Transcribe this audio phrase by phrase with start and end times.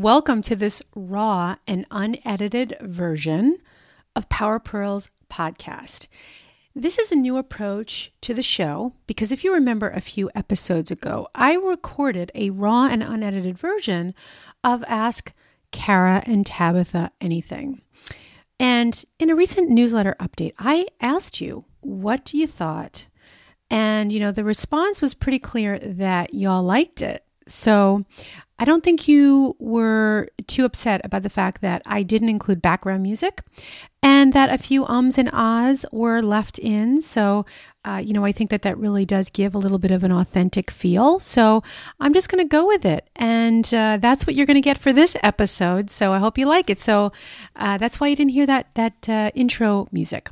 [0.00, 3.58] Welcome to this raw and unedited version
[4.14, 6.06] of Power Purls podcast.
[6.72, 10.92] This is a new approach to the show because if you remember a few episodes
[10.92, 14.14] ago, I recorded a raw and unedited version
[14.62, 15.32] of Ask
[15.72, 17.82] Kara and Tabitha Anything.
[18.60, 23.08] And in a recent newsletter update, I asked you, what you thought?
[23.68, 27.24] And, you know, the response was pretty clear that y'all liked it.
[27.48, 28.04] So
[28.58, 33.02] I don't think you were too upset about the fact that I didn't include background
[33.04, 33.42] music
[34.02, 37.00] and that a few ums and ahs were left in.
[37.00, 37.46] So,
[37.84, 40.12] uh, you know, I think that that really does give a little bit of an
[40.12, 41.20] authentic feel.
[41.20, 41.62] So
[42.00, 43.08] I'm just going to go with it.
[43.14, 45.88] And uh, that's what you're going to get for this episode.
[45.90, 46.80] So I hope you like it.
[46.80, 47.12] So
[47.54, 50.30] uh, that's why you didn't hear that, that uh, intro music.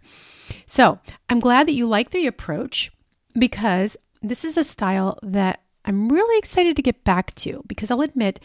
[0.66, 0.98] So
[1.28, 2.90] I'm glad that you like the approach
[3.38, 8.02] because this is a style that I'm really excited to get back to because I'll
[8.02, 8.40] admit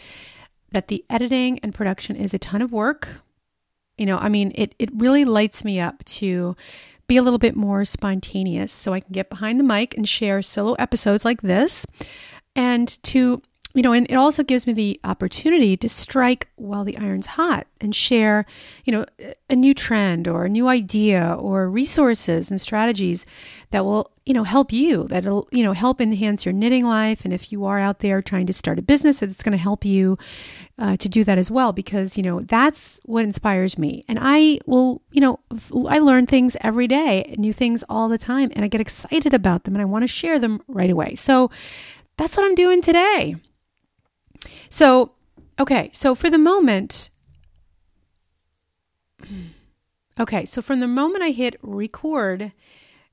[0.72, 3.22] that the editing and production is a ton of work.
[3.98, 6.56] You know, I mean, it, it really lights me up to
[7.08, 10.42] be a little bit more spontaneous so I can get behind the mic and share
[10.42, 11.86] solo episodes like this
[12.56, 13.42] and to
[13.74, 17.68] you know, and it also gives me the opportunity to strike while the iron's hot
[17.80, 18.46] and share,
[18.86, 19.06] you know,
[19.50, 23.26] a new trend or a new idea or resources and strategies
[23.72, 27.24] that will, you know, help you, that'll, you know, help enhance your knitting life.
[27.24, 29.84] And if you are out there trying to start a business, it's going to help
[29.84, 30.18] you
[30.78, 34.04] uh, to do that as well, because, you know, that's what inspires me.
[34.08, 35.40] And I will, you know,
[35.88, 39.64] I learn things every day, new things all the time, and I get excited about
[39.64, 41.16] them and I want to share them right away.
[41.16, 41.50] So
[42.18, 43.36] that's what I'm doing today.
[44.70, 45.12] So,
[45.60, 47.10] okay, so for the moment,
[50.20, 52.52] okay, so from the moment I hit record,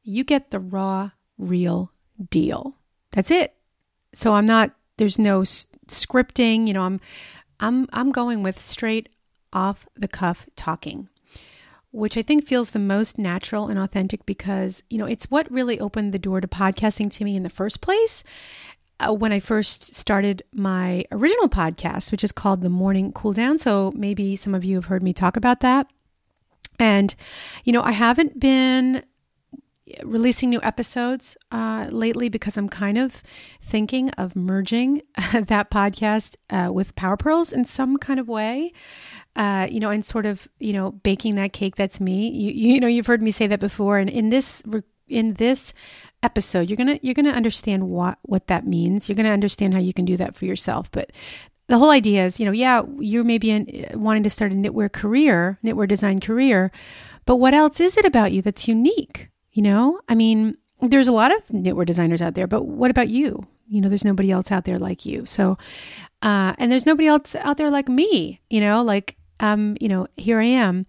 [0.02, 1.92] you get the raw, real
[2.30, 2.76] deal.
[3.12, 3.54] That's it.
[4.14, 7.00] So I'm not, there's no s- scripting, you know, I'm,
[7.60, 9.08] I'm, I'm going with straight
[9.52, 11.08] off the cuff talking
[11.90, 15.80] which I think feels the most natural and authentic because, you know, it's what really
[15.80, 18.22] opened the door to podcasting to me in the first place
[19.00, 23.58] uh, when I first started my original podcast, which is called The Morning Cool Down.
[23.58, 25.86] So maybe some of you have heard me talk about that.
[26.78, 27.14] And,
[27.64, 29.02] you know, I haven't been
[30.02, 33.22] releasing new episodes uh, lately because I'm kind of
[33.60, 38.72] thinking of merging that podcast uh, with Power Purls in some kind of way.
[39.36, 42.28] Uh, you know, and sort of, you know, baking that cake that's me.
[42.28, 43.98] You, you know, you've heard me say that before.
[43.98, 44.62] And in this
[45.08, 45.72] in this
[46.22, 49.08] episode, you're gonna you're gonna understand what what that means.
[49.08, 50.90] You're gonna understand how you can do that for yourself.
[50.90, 51.12] But
[51.68, 54.90] the whole idea is, you know, yeah, you're maybe in, wanting to start a knitwear
[54.90, 56.72] career, knitwear design career,
[57.26, 59.28] but what else is it about you that's unique?
[59.52, 63.08] You know, I mean, there's a lot of knitwear designers out there, but what about
[63.08, 63.46] you?
[63.68, 65.26] You know, there's nobody else out there like you.
[65.26, 65.58] So,
[66.22, 68.40] uh, and there's nobody else out there like me.
[68.48, 70.86] You know, like um, you know, here I am,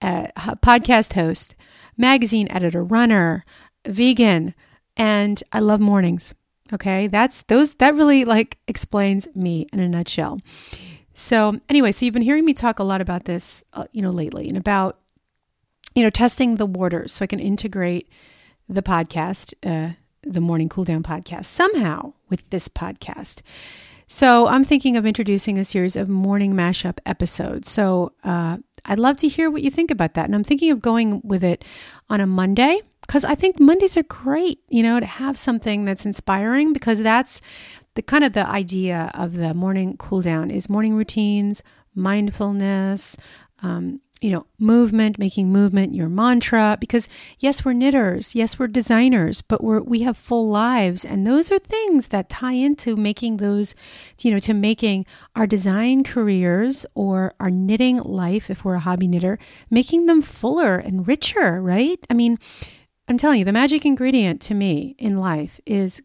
[0.00, 0.30] a
[0.62, 1.56] podcast host,
[1.96, 3.44] magazine editor, runner,
[3.86, 4.54] vegan,
[4.96, 6.34] and I love mornings.
[6.72, 10.40] Okay, that's those that really like explains me in a nutshell.
[11.12, 14.10] So anyway, so you've been hearing me talk a lot about this, uh, you know,
[14.10, 14.98] lately, and about
[15.94, 18.08] you know testing the waters so I can integrate
[18.68, 23.42] the podcast, uh, the Morning Cool Down podcast, somehow with this podcast.
[24.06, 27.70] So I'm thinking of introducing a series of morning mashup episodes.
[27.70, 30.80] So uh, I'd love to hear what you think about that, and I'm thinking of
[30.80, 31.64] going with it
[32.08, 36.06] on a Monday because I think Mondays are great, you know, to have something that's
[36.06, 37.40] inspiring because that's
[37.94, 41.62] the kind of the idea of the morning cool down is morning routines,
[41.94, 43.16] mindfulness,
[43.62, 46.78] um, you know, movement, making movement your mantra.
[46.80, 51.52] Because yes, we're knitters, yes, we're designers, but we're we have full lives, and those
[51.52, 53.74] are things that tie into making those,
[54.22, 55.04] you know, to making
[55.36, 59.38] our design careers or our knitting life, if we're a hobby knitter,
[59.70, 61.98] making them fuller and richer, right?
[62.08, 62.38] I mean
[63.06, 66.00] I'm telling you, the magic ingredient to me in life is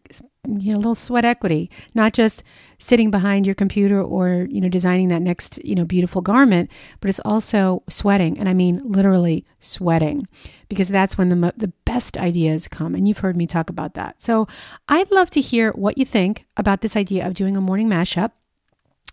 [0.46, 2.42] you know, a little sweat equity, not just
[2.78, 6.70] sitting behind your computer or, you know, designing that next, you know, beautiful garment,
[7.00, 8.38] but it's also sweating.
[8.38, 10.26] And I mean literally sweating
[10.68, 12.94] because that's when the, the best ideas come.
[12.94, 14.20] And you've heard me talk about that.
[14.20, 14.46] So
[14.88, 18.32] I'd love to hear what you think about this idea of doing a morning mashup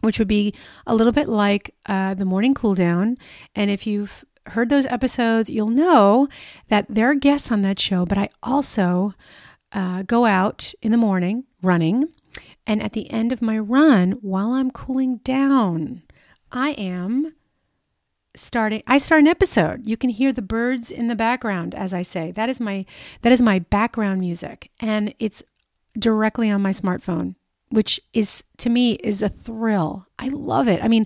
[0.02, 0.54] which would be
[0.86, 3.18] a little bit like uh, the morning cool down.
[3.56, 6.28] And if you've heard those episodes, you'll know
[6.70, 9.14] that there are guests on that show, but I also
[9.72, 12.10] uh, go out in the morning running.
[12.66, 16.04] And at the end of my run, while I'm cooling down,
[16.52, 17.34] I am
[18.36, 19.88] starting I start an episode.
[19.88, 22.32] You can hear the birds in the background as I say.
[22.32, 22.86] That is my
[23.24, 25.42] that is my background music and it's
[25.98, 27.36] directly on my smartphone.
[27.70, 30.08] which is to me is a thrill.
[30.20, 30.84] I love it.
[30.84, 31.06] I mean,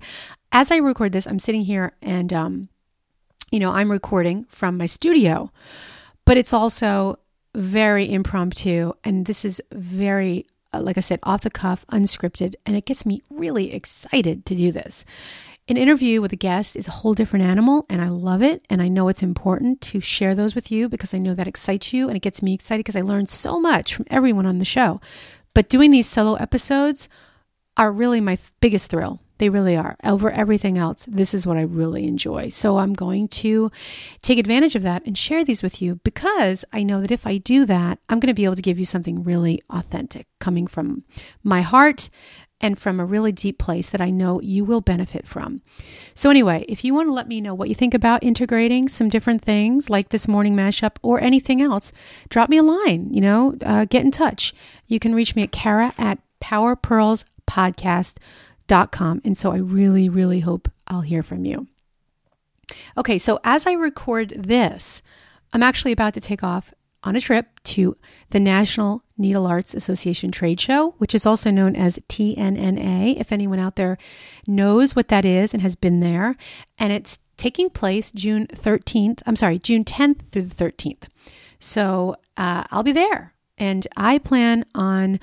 [0.51, 2.69] as I record this, I'm sitting here and um,
[3.51, 5.51] you know, I'm recording from my studio,
[6.25, 7.19] but it's also
[7.53, 12.75] very impromptu and this is very uh, like I said, off the cuff, unscripted, and
[12.75, 15.03] it gets me really excited to do this.
[15.67, 18.65] An interview with a guest is a whole different animal, and I love it.
[18.69, 21.93] And I know it's important to share those with you because I know that excites
[21.93, 24.65] you and it gets me excited because I learned so much from everyone on the
[24.65, 24.99] show.
[25.53, 27.07] But doing these solo episodes
[27.77, 29.21] are really my th- biggest thrill.
[29.41, 29.97] They really are.
[30.03, 32.49] Over everything else, this is what I really enjoy.
[32.49, 33.71] So I'm going to
[34.21, 37.39] take advantage of that and share these with you because I know that if I
[37.39, 41.05] do that, I'm going to be able to give you something really authentic coming from
[41.43, 42.11] my heart
[42.59, 45.63] and from a really deep place that I know you will benefit from.
[46.13, 49.09] So, anyway, if you want to let me know what you think about integrating some
[49.09, 51.91] different things like this morning mashup or anything else,
[52.29, 54.53] drop me a line, you know, uh, get in touch.
[54.85, 56.19] You can reach me at Kara at
[58.71, 59.21] powerpurlspodcast.com.
[59.23, 61.67] And so I really, really hope I'll hear from you.
[62.97, 65.01] Okay, so as I record this,
[65.53, 66.73] I'm actually about to take off
[67.03, 67.97] on a trip to
[68.29, 73.59] the National Needle Arts Association trade show, which is also known as TNNA, if anyone
[73.59, 73.97] out there
[74.47, 76.35] knows what that is and has been there.
[76.77, 81.07] And it's taking place June 13th, I'm sorry, June 10th through the 13th.
[81.59, 83.33] So uh, I'll be there.
[83.57, 85.19] And I plan on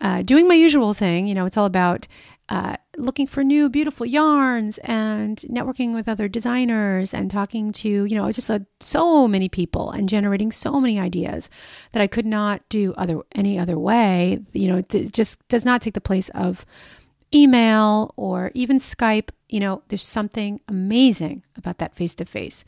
[0.00, 1.26] uh, doing my usual thing.
[1.26, 2.06] You know, it's all about
[2.48, 8.16] uh, looking for new beautiful yarns and networking with other designers and talking to you
[8.16, 11.48] know just uh, so many people and generating so many ideas
[11.92, 14.40] that I could not do other any other way.
[14.52, 16.66] You know it just does not take the place of
[17.34, 19.30] email or even Skype.
[19.48, 22.64] You know there's something amazing about that face to face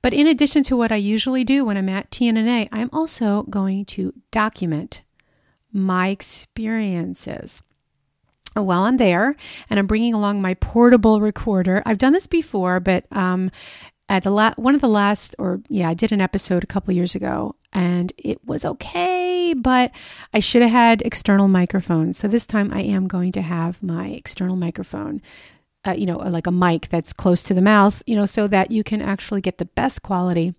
[0.00, 3.84] but in addition to what I usually do when I'm at TNNA I'm also going
[3.86, 5.02] to document
[5.72, 7.62] my experiences
[8.54, 9.36] while I'm there,
[9.70, 11.82] and I'm bringing along my portable recorder.
[11.86, 13.50] I've done this before, but um,
[14.08, 16.94] at the la- one of the last, or yeah, I did an episode a couple
[16.94, 19.92] years ago, and it was okay, but
[20.32, 22.16] I should have had external microphones.
[22.18, 25.22] So this time, I am going to have my external microphone.
[25.86, 28.72] Uh, you know, like a mic that's close to the mouth, you know, so that
[28.72, 30.52] you can actually get the best quality.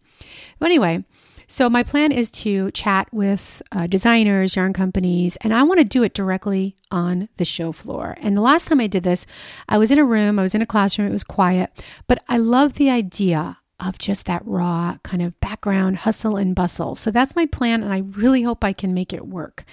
[0.59, 1.03] But anyway,
[1.51, 5.83] so, my plan is to chat with uh, designers, yarn companies, and I want to
[5.83, 8.15] do it directly on the show floor.
[8.21, 9.25] And the last time I did this,
[9.67, 11.71] I was in a room, I was in a classroom, it was quiet,
[12.07, 16.95] but I love the idea of just that raw kind of background hustle and bustle.
[16.95, 19.65] So, that's my plan, and I really hope I can make it work.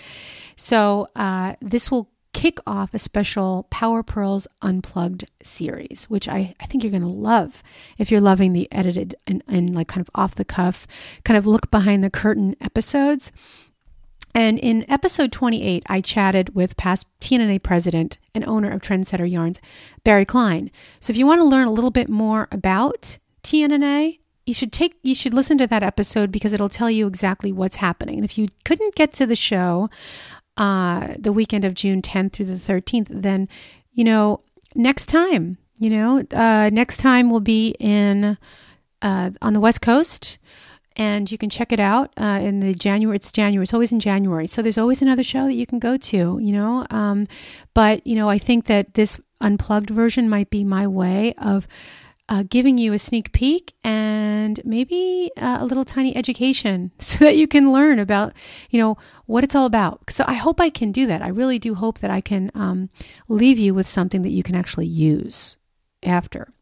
[0.56, 6.66] So, uh, this will kick off a special Power Purls Unplugged series, which I, I
[6.66, 7.62] think you're going to love
[7.96, 10.86] if you're loving the edited and, and like kind of off the cuff,
[11.24, 13.32] kind of look behind the curtain episodes.
[14.34, 19.58] And in episode 28, I chatted with past TNNA president and owner of Trendsetter Yarns,
[20.04, 20.70] Barry Klein.
[21.00, 24.98] So if you want to learn a little bit more about TNNA, you should take
[25.02, 28.16] you should listen to that episode because it'll tell you exactly what's happening.
[28.16, 29.90] And if you couldn't get to the show,
[30.56, 33.48] uh, the weekend of June 10th through the 13th, then,
[33.92, 34.40] you know,
[34.74, 38.38] next time, you know, uh, next time we'll be in
[39.02, 40.38] uh, on the West Coast.
[40.98, 43.16] And you can check it out uh, in the January.
[43.16, 43.64] It's January.
[43.64, 44.46] It's always in January.
[44.46, 46.86] So there's always another show that you can go to, you know.
[46.88, 47.28] Um,
[47.74, 51.68] but, you know, I think that this unplugged version might be my way of
[52.28, 57.36] uh, giving you a sneak peek and maybe uh, a little tiny education so that
[57.36, 58.32] you can learn about
[58.70, 60.10] you know what it's all about.
[60.10, 61.22] So i hope i can do that.
[61.22, 62.90] I really do hope that i can um,
[63.28, 65.56] leave you with something that you can actually use
[66.02, 66.52] after.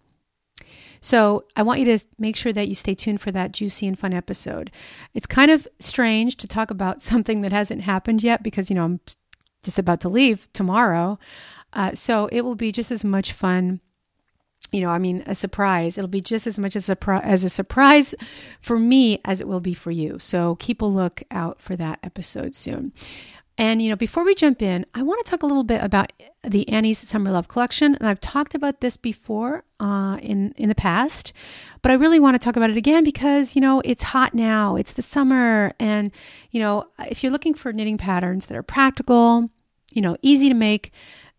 [1.01, 3.99] So i want you to make sure that you stay tuned for that juicy and
[3.99, 4.71] fun episode.
[5.15, 8.85] It's kind of strange to talk about something that hasn't happened yet because you know
[8.85, 9.01] i'm
[9.63, 11.19] just about to leave tomorrow.
[11.73, 13.81] Uh, so it will be just as much fun
[14.73, 15.97] you know, I mean, a surprise.
[15.97, 18.15] It'll be just as much as a, as a surprise
[18.61, 20.19] for me as it will be for you.
[20.19, 22.93] So keep a look out for that episode soon.
[23.57, 26.13] And, you know, before we jump in, I want to talk a little bit about
[26.43, 27.95] the Annie's Summer Love Collection.
[27.95, 31.33] And I've talked about this before uh, in, in the past,
[31.81, 34.75] but I really want to talk about it again because, you know, it's hot now.
[34.75, 35.73] It's the summer.
[35.79, 36.11] And,
[36.51, 39.51] you know, if you're looking for knitting patterns that are practical,
[39.93, 40.91] you know, easy to make,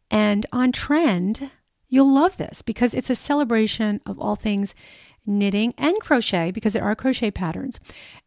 [0.10, 1.52] and on trend,
[1.96, 4.76] You'll love this because it's a celebration of all things
[5.26, 7.80] knitting and crochet because there are crochet patterns.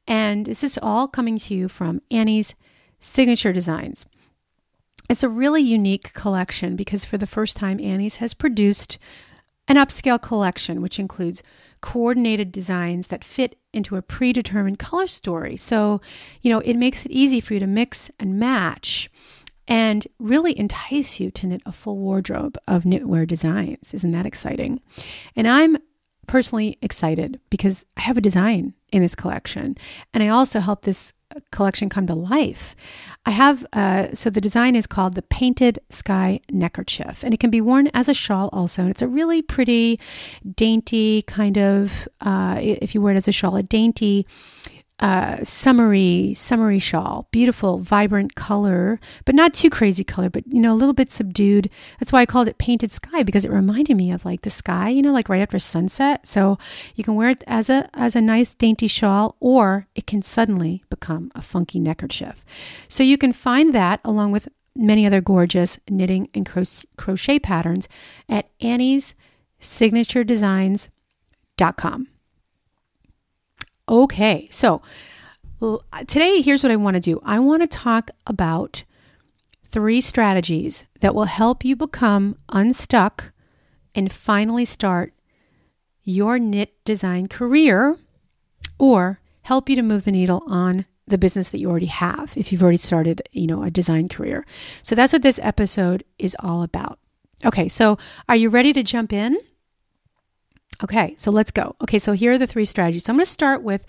[0.06, 2.54] And this is all coming to you from Annie's
[2.98, 4.06] Signature Designs.
[5.10, 8.96] It's a really unique collection because for the first time, Annie's has produced
[9.68, 11.42] an upscale collection, which includes
[11.82, 15.58] coordinated designs that fit into a predetermined color story.
[15.58, 16.00] So,
[16.40, 19.10] you know, it makes it easy for you to mix and match
[19.68, 23.94] and really entice you to knit a full wardrobe of knitwear designs.
[23.94, 24.80] Isn't that exciting?
[25.36, 25.76] And I'm
[26.26, 29.76] personally excited because I have a design in this collection
[30.12, 31.12] and I also help this
[31.50, 32.74] collection come to life.
[33.26, 37.50] I have, uh, so the design is called the Painted Sky Neckerchief, and it can
[37.50, 38.82] be worn as a shawl also.
[38.82, 40.00] And it's a really pretty,
[40.56, 44.26] dainty kind of, uh, if you wear it as a shawl, a dainty
[45.00, 47.28] uh, summery, summery shawl.
[47.30, 51.70] Beautiful, vibrant color, but not too crazy color, but you know, a little bit subdued.
[52.00, 54.88] That's why I called it painted sky because it reminded me of like the sky,
[54.88, 56.26] you know, like right after sunset.
[56.26, 56.58] So
[56.96, 60.82] you can wear it as a as a nice dainty shawl, or it can suddenly
[60.90, 62.44] become a funky neckerchief.
[62.88, 66.48] So you can find that along with many other gorgeous knitting and
[66.96, 67.88] crochet patterns
[68.28, 69.14] at Annie's
[69.60, 72.08] signature designs.com.
[73.88, 74.82] Okay, so
[76.06, 78.84] today, here's what I want to do I want to talk about
[79.64, 83.32] three strategies that will help you become unstuck
[83.94, 85.12] and finally start
[86.02, 87.98] your knit design career
[88.78, 92.52] or help you to move the needle on the business that you already have if
[92.52, 94.44] you've already started, you know, a design career.
[94.82, 96.98] So that's what this episode is all about.
[97.44, 99.38] Okay, so are you ready to jump in?
[100.82, 101.74] Okay, so let's go.
[101.82, 103.04] Okay, so here are the three strategies.
[103.04, 103.84] So I'm going to start with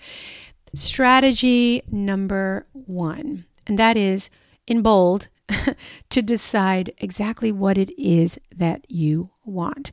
[0.74, 4.30] strategy number one, and that is
[4.66, 5.28] in bold
[6.10, 9.92] to decide exactly what it is that you want.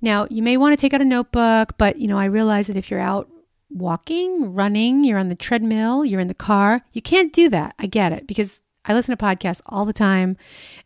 [0.00, 2.76] Now, you may want to take out a notebook, but you know, I realize that
[2.76, 3.30] if you're out
[3.70, 7.74] walking, running, you're on the treadmill, you're in the car, you can't do that.
[7.78, 10.36] I get it because I listen to podcasts all the time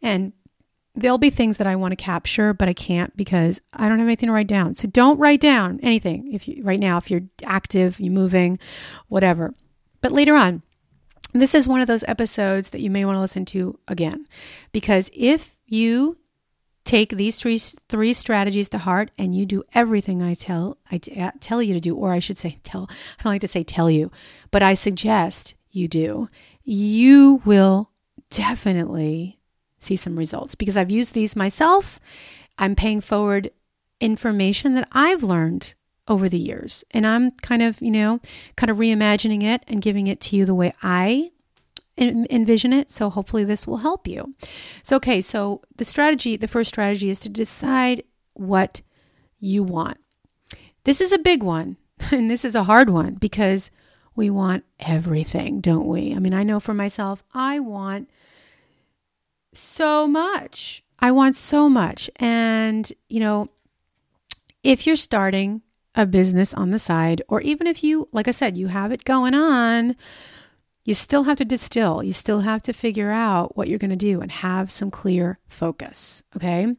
[0.03, 0.33] and
[0.97, 4.09] there'll be things that I want to capture, but I can't because I don't have
[4.09, 4.75] anything to write down.
[4.75, 8.59] So don't write down anything if you right now if you're active, you're moving,
[9.09, 9.55] whatever.
[10.00, 10.62] But later on,
[11.33, 14.26] this is one of those episodes that you may want to listen to again
[14.73, 16.17] because if you
[16.85, 21.33] take these three three strategies to heart and you do everything I tell I uh,
[21.41, 22.88] tell you to do or I should say tell
[23.19, 24.11] I don't like to say tell you,
[24.50, 26.31] but I suggest you do.
[26.62, 27.91] You will
[28.31, 29.36] definitely
[29.87, 32.00] see some results because I've used these myself.
[32.59, 33.50] I'm paying forward
[34.00, 35.75] information that I've learned
[36.09, 36.85] over the years.
[36.90, 38.21] And I'm kind of, you know,
[38.57, 41.31] kind of reimagining it and giving it to you the way I
[41.99, 42.90] envision it.
[42.90, 44.35] So hopefully this will help you.
[44.83, 48.83] So, okay, so the strategy, the first strategy is to decide what
[49.40, 49.99] you want.
[50.85, 51.78] This is a big one,
[52.12, 53.71] and this is a hard one because
[54.14, 56.14] we want everything, don't we?
[56.14, 58.09] I mean, I know for myself, I want
[59.58, 60.82] so much.
[60.98, 62.10] I want so much.
[62.16, 63.48] And, you know,
[64.62, 65.62] if you're starting
[65.94, 69.04] a business on the side, or even if you, like I said, you have it
[69.04, 69.96] going on,
[70.84, 72.02] you still have to distill.
[72.02, 75.38] You still have to figure out what you're going to do and have some clear
[75.48, 76.22] focus.
[76.36, 76.76] Okay.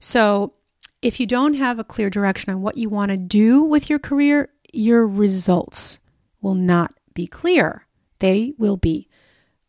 [0.00, 0.54] So
[1.02, 3.98] if you don't have a clear direction on what you want to do with your
[3.98, 5.98] career, your results
[6.40, 7.86] will not be clear.
[8.20, 9.08] They will be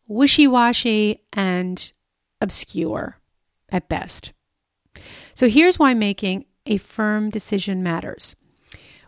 [0.06, 1.92] wishy washy and
[2.40, 3.18] obscure
[3.70, 4.32] at best.
[5.34, 8.36] So here's why making a firm decision matters.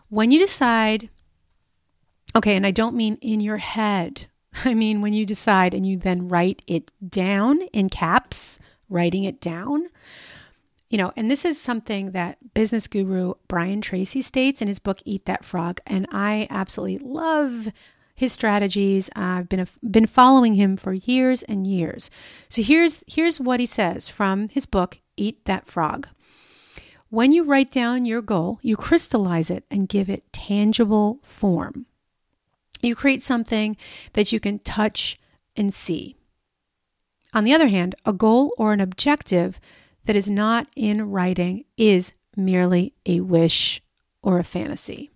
[0.09, 1.09] When you decide,
[2.35, 4.27] okay, and I don't mean in your head,
[4.65, 9.41] I mean when you decide and you then write it down in caps, writing it
[9.41, 9.87] down.
[10.89, 15.01] You know, and this is something that business guru Brian Tracy states in his book
[15.03, 15.81] Eat That Frog.
[15.85, 17.69] And I absolutely love
[18.17, 19.09] his strategies.
[19.15, 22.09] I've been been following him for years and years.
[22.49, 26.09] So here's here's what he says from his book Eat That Frog.
[27.09, 31.85] When you write down your goal, you crystallize it and give it tangible form.
[32.81, 33.77] You create something
[34.13, 35.17] that you can touch
[35.55, 36.15] and see.
[37.33, 39.59] On the other hand, a goal or an objective
[40.05, 43.81] that is not in writing is merely a wish
[44.23, 45.11] or a fantasy.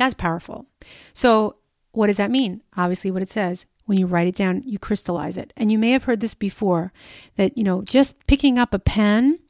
[0.00, 0.64] That's powerful.
[1.12, 1.56] So,
[1.92, 2.62] what does that mean?
[2.74, 5.52] Obviously, what it says when you write it down, you crystallize it.
[5.58, 6.90] And you may have heard this before
[7.36, 9.40] that, you know, just picking up a pen,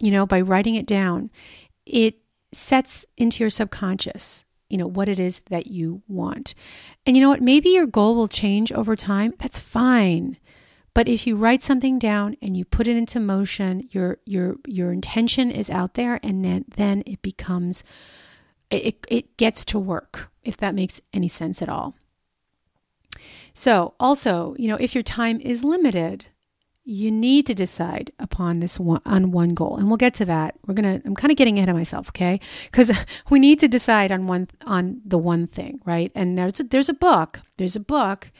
[0.00, 1.30] you know, by writing it down,
[1.84, 2.14] it
[2.52, 6.54] sets into your subconscious, you know, what it is that you want.
[7.04, 7.42] And you know what?
[7.42, 9.34] Maybe your goal will change over time.
[9.38, 10.38] That's fine.
[10.94, 14.90] But if you write something down and you put it into motion, your your your
[14.90, 17.84] intention is out there and then then it becomes
[18.70, 21.94] it, it gets to work, if that makes any sense at all.
[23.54, 26.26] So, also, you know, if your time is limited,
[26.84, 30.54] you need to decide upon this one on one goal and we'll get to that
[30.68, 32.38] we're gonna i'm kind of getting ahead of myself okay
[32.70, 32.92] because
[33.28, 36.88] we need to decide on one on the one thing right and there's a, there's
[36.88, 38.30] a book there's a book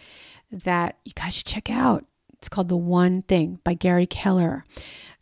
[0.50, 2.04] that you guys should check out
[2.38, 4.64] It's called The One Thing by Gary Keller.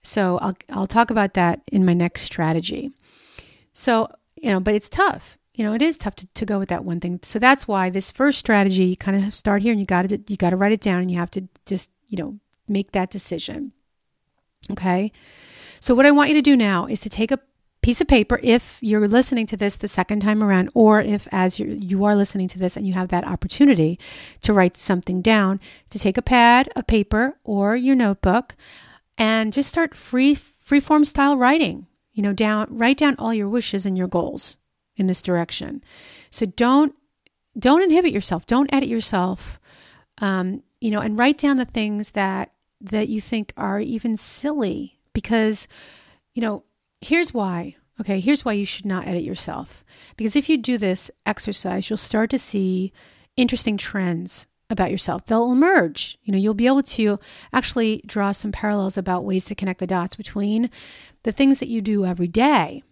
[0.03, 2.91] So I'll, I'll talk about that in my next strategy.
[3.73, 4.09] So,
[4.45, 5.39] you know, but it's tough.
[5.55, 7.21] You know, it is tough to, to go with that one thing.
[7.23, 10.21] So that's why this first strategy, you kind of start here and you got to,
[10.27, 13.11] you got to write it down and you have to just, you know, make that
[13.11, 13.73] decision.
[14.71, 15.13] Okay.
[15.81, 17.39] So what I want you to do now is to take a
[17.81, 21.59] piece of paper if you're listening to this the second time around, or if as
[21.59, 23.99] you you are listening to this and you have that opportunity
[24.41, 25.61] to write something down,
[25.91, 28.57] to take a pad a paper or your notebook
[29.17, 31.87] and just start free freeform style writing.
[32.15, 34.57] You know, down write down all your wishes and your goals
[34.97, 35.83] in this direction.
[36.31, 36.95] So don't
[37.59, 38.47] don't inhibit yourself.
[38.47, 39.61] Don't edit yourself.
[40.19, 44.99] Um, you know, and write down the things that that you think are even silly
[45.13, 45.69] because
[46.35, 46.65] you know
[47.01, 47.77] here's why.
[48.01, 49.85] Okay, here's why you should not edit yourself.
[50.17, 52.93] Because if you do this exercise, you'll start to see
[53.37, 55.27] interesting trends about yourself.
[55.27, 56.19] They'll emerge.
[56.25, 57.19] You know, you'll be able to
[57.53, 60.71] actually draw some parallels about ways to connect the dots between
[61.23, 62.83] the things that you do every day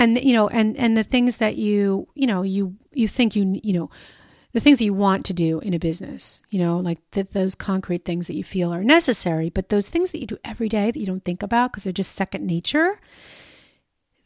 [0.00, 3.60] and you know and and the things that you you know you you think you
[3.62, 3.90] you know
[4.52, 7.54] the things that you want to do in a business, you know, like the, those
[7.54, 10.90] concrete things that you feel are necessary, but those things that you do every day
[10.90, 12.98] that you don't think about because they're just second nature.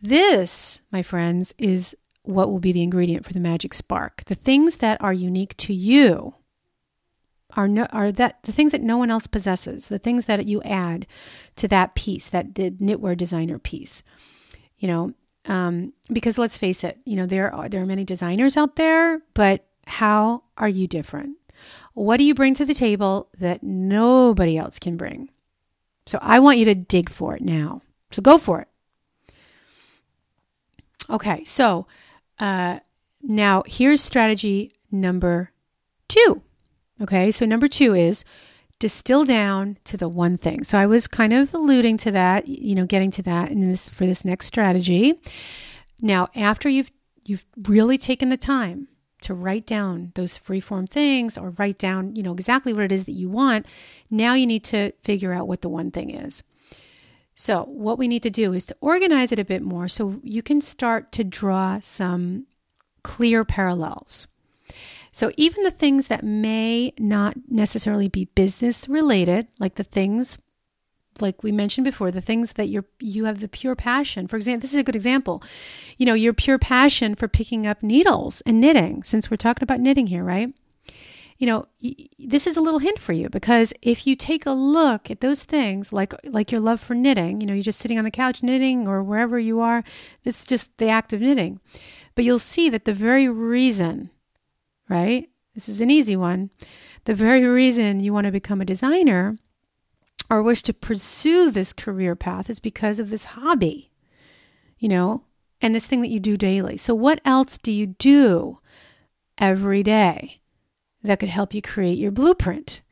[0.00, 4.24] This, my friends, is what will be the ingredient for the magic spark.
[4.24, 6.34] The things that are unique to you
[7.56, 10.62] are no, are that the things that no one else possesses, the things that you
[10.62, 11.06] add
[11.56, 14.02] to that piece, that the knitwear designer piece.
[14.78, 15.14] You know,
[15.46, 19.20] um, because let's face it, you know there are there are many designers out there,
[19.34, 21.36] but how are you different?
[21.92, 25.30] What do you bring to the table that nobody else can bring?
[26.06, 27.82] So I want you to dig for it now.
[28.10, 28.68] So go for it.
[31.10, 31.86] Okay, so
[32.38, 32.80] uh,
[33.22, 35.50] now here's strategy number
[36.08, 36.42] two.
[37.00, 38.24] Okay, so number two is
[38.78, 40.64] distill down to the one thing.
[40.64, 43.88] So I was kind of alluding to that, you know, getting to that in this
[43.88, 45.14] for this next strategy.
[46.00, 46.90] Now, after you've
[47.24, 48.88] you've really taken the time
[49.22, 53.04] to write down those freeform things or write down, you know, exactly what it is
[53.04, 53.64] that you want,
[54.10, 56.42] now you need to figure out what the one thing is.
[57.34, 60.42] So, what we need to do is to organize it a bit more so you
[60.42, 62.46] can start to draw some
[63.02, 64.28] clear parallels.
[65.10, 70.38] So, even the things that may not necessarily be business related, like the things
[71.20, 74.26] like we mentioned before, the things that you're you have the pure passion.
[74.26, 75.42] For example, this is a good example.
[75.98, 79.80] You know, your pure passion for picking up needles and knitting, since we're talking about
[79.80, 80.52] knitting here, right?
[81.36, 81.66] You know,
[82.18, 85.42] this is a little hint for you because if you take a look at those
[85.42, 88.42] things, like like your love for knitting, you know, you're just sitting on the couch
[88.42, 89.82] knitting or wherever you are,
[90.22, 91.60] this is just the act of knitting.
[92.14, 94.10] But you'll see that the very reason,
[94.88, 95.28] right?
[95.54, 96.50] This is an easy one.
[97.04, 99.36] The very reason you want to become a designer
[100.30, 103.90] or wish to pursue this career path is because of this hobby,
[104.78, 105.24] you know,
[105.60, 106.76] and this thing that you do daily.
[106.76, 108.58] So, what else do you do
[109.38, 110.40] every day
[111.04, 112.82] that could help you create your blueprint?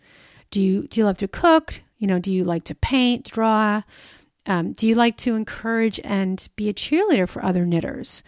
[0.50, 1.80] Do you do you love to cook?
[1.98, 3.82] You know, do you like to paint, draw?
[4.46, 8.22] Um, do you like to encourage and be a cheerleader for other knitters?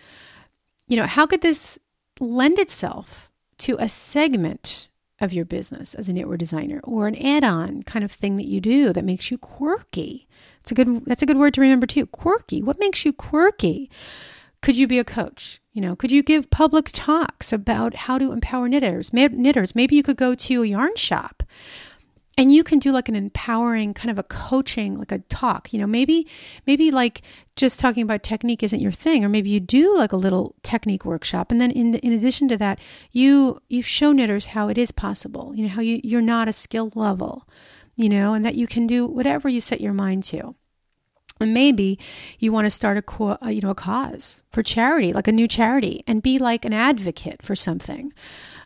[0.87, 1.79] You know, how could this
[2.21, 4.89] lend itself to a segment
[5.21, 8.61] of your business as a knitwear designer or an add-on kind of thing that you
[8.61, 10.27] do that makes you quirky.
[10.61, 12.07] It's a good that's a good word to remember too.
[12.07, 12.63] Quirky.
[12.63, 13.91] What makes you quirky?
[14.61, 15.61] Could you be a coach?
[15.75, 19.13] You know, could you give public talks about how to empower knitters?
[19.13, 21.43] Knitters, maybe you could go to a yarn shop
[22.37, 25.79] and you can do like an empowering kind of a coaching like a talk you
[25.79, 26.27] know maybe
[26.67, 27.23] maybe like
[27.57, 31.05] just talking about technique isn't your thing or maybe you do like a little technique
[31.05, 32.79] workshop and then in in addition to that
[33.13, 36.53] you you show knitters how it is possible you know how you you're not a
[36.53, 37.49] skill level
[37.97, 40.55] you know and that you can do whatever you set your mind to
[41.41, 41.99] and maybe
[42.39, 45.49] you want to start a co- you know a cause for charity like a new
[45.49, 48.13] charity and be like an advocate for something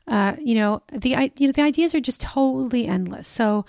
[0.09, 3.28] uh, you know the you know the ideas are just totally endless.
[3.28, 3.66] So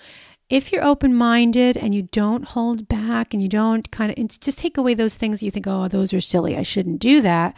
[0.48, 4.58] if you're open minded and you don't hold back and you don't kind of just
[4.58, 7.56] take away those things you think, oh, those are silly, I shouldn't do that.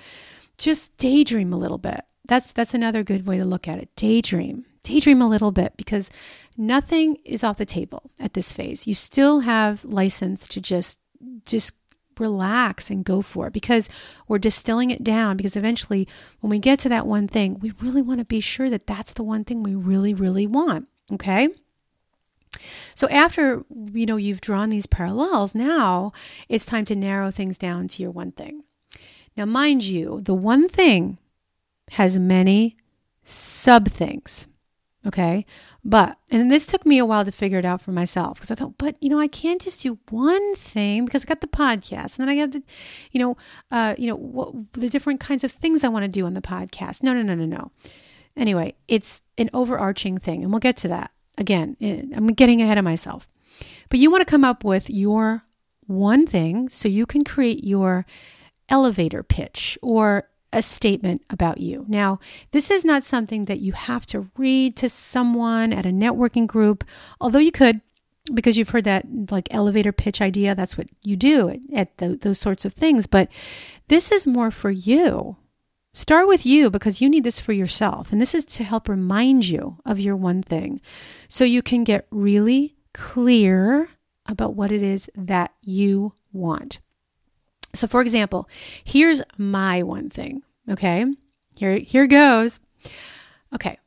[0.59, 2.03] Just daydream a little bit.
[2.27, 3.89] That's that's another good way to look at it.
[3.97, 4.67] Daydream.
[4.83, 6.11] Daydream a little bit because
[6.57, 8.87] nothing is off the table at this phase.
[8.87, 10.99] You still have license to just
[11.45, 11.75] just
[12.19, 13.89] relax and go for it because
[14.29, 16.07] we're distilling it down because eventually
[16.41, 19.13] when we get to that one thing we really want to be sure that that's
[19.15, 21.49] the one thing we really really want okay?
[22.95, 26.13] So after you know you've drawn these parallels now
[26.49, 28.65] it's time to narrow things down to your one thing.
[29.37, 31.19] Now mind you the one thing
[31.93, 32.77] has many
[33.25, 34.47] sub things
[35.05, 35.45] Okay.
[35.85, 38.55] But, and this took me a while to figure it out for myself because I
[38.55, 42.19] thought, but, you know, I can't just do one thing because I got the podcast
[42.19, 42.63] and then I got the,
[43.11, 43.37] you know,
[43.71, 46.41] uh, you know, what, the different kinds of things I want to do on the
[46.41, 47.03] podcast.
[47.03, 47.73] No, no, no, no, no.
[48.37, 51.11] Anyway, it's an overarching thing and we'll get to that.
[51.37, 53.29] Again, eh, I'm getting ahead of myself.
[53.89, 55.45] But you want to come up with your
[55.87, 58.07] one thing so you can create your
[58.69, 61.85] elevator pitch or a statement about you.
[61.89, 62.19] Now,
[62.51, 66.85] this is not something that you have to read to someone at a networking group,
[67.21, 67.81] although you could
[68.33, 70.55] because you've heard that like elevator pitch idea.
[70.55, 73.07] That's what you do at, the, those sorts of things.
[73.07, 73.29] But
[73.89, 75.37] this is more for you.
[75.95, 78.13] Start with you because you need this for yourself.
[78.13, 80.81] And this is to help remind you of your one thing
[81.29, 83.89] so you can get really clear
[84.27, 86.81] about what it is that you want.
[87.75, 88.49] So, for example,
[88.85, 90.43] here's my one thing.
[90.69, 91.07] Okay,
[91.57, 92.61] here, here goes.
[93.55, 93.79] Okay,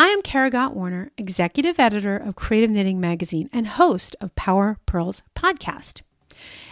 [0.00, 4.78] I am Kara Gott Warner, executive editor of Creative Knitting Magazine and host of Power
[4.86, 6.02] Purls podcast.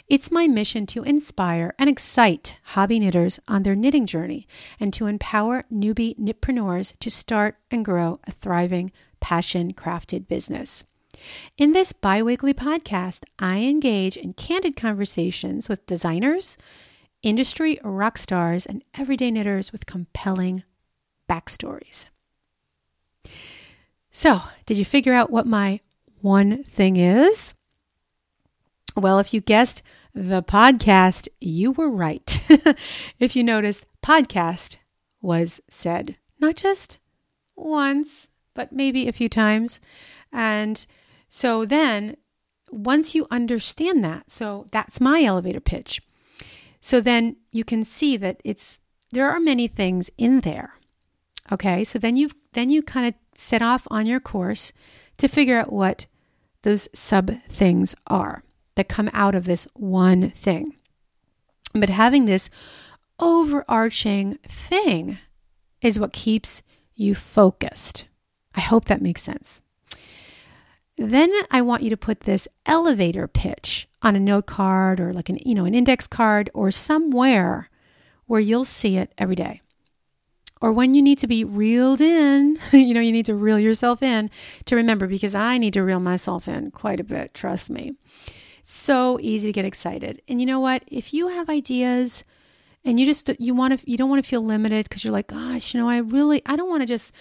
[0.09, 4.47] It's my mission to inspire and excite hobby knitters on their knitting journey
[4.79, 10.85] and to empower newbie knitpreneurs to start and grow a thriving, passion crafted business.
[11.57, 16.57] In this bi weekly podcast, I engage in candid conversations with designers,
[17.23, 20.63] industry rock stars, and everyday knitters with compelling
[21.29, 22.07] backstories.
[24.11, 25.81] So, did you figure out what my
[26.21, 27.55] one thing is?
[28.97, 29.83] Well, if you guessed
[30.15, 32.43] the podcast, you were right.
[33.19, 34.77] if you noticed, podcast
[35.21, 36.99] was said not just
[37.55, 39.81] once, but maybe a few times.
[40.33, 40.87] And
[41.37, 42.17] so then
[42.71, 46.01] once you understand that, so that's my elevator pitch.
[46.81, 50.77] So then you can see that it's there are many things in there.
[51.53, 51.85] Okay?
[51.85, 54.73] So then you then you kind of set off on your course
[55.19, 56.07] to figure out what
[56.63, 58.43] those sub things are
[58.75, 60.75] that come out of this one thing.
[61.75, 62.49] But having this
[63.21, 65.19] overarching thing
[65.83, 66.63] is what keeps
[66.95, 68.09] you focused.
[68.55, 69.61] I hope that makes sense.
[70.97, 75.29] Then I want you to put this elevator pitch on a note card or like
[75.29, 77.69] an, you know, an index card or somewhere
[78.27, 79.61] where you'll see it every day.
[80.63, 84.03] Or when you need to be reeled in, you know, you need to reel yourself
[84.03, 84.31] in
[84.65, 87.95] to remember because I need to reel myself in quite a bit, trust me.
[88.63, 90.23] So easy to get excited.
[90.27, 90.83] And you know what?
[90.87, 92.25] If you have ideas
[92.85, 95.29] and you just you want to you don't want to feel limited because you're like,
[95.29, 97.13] gosh, you know, I really I don't want to just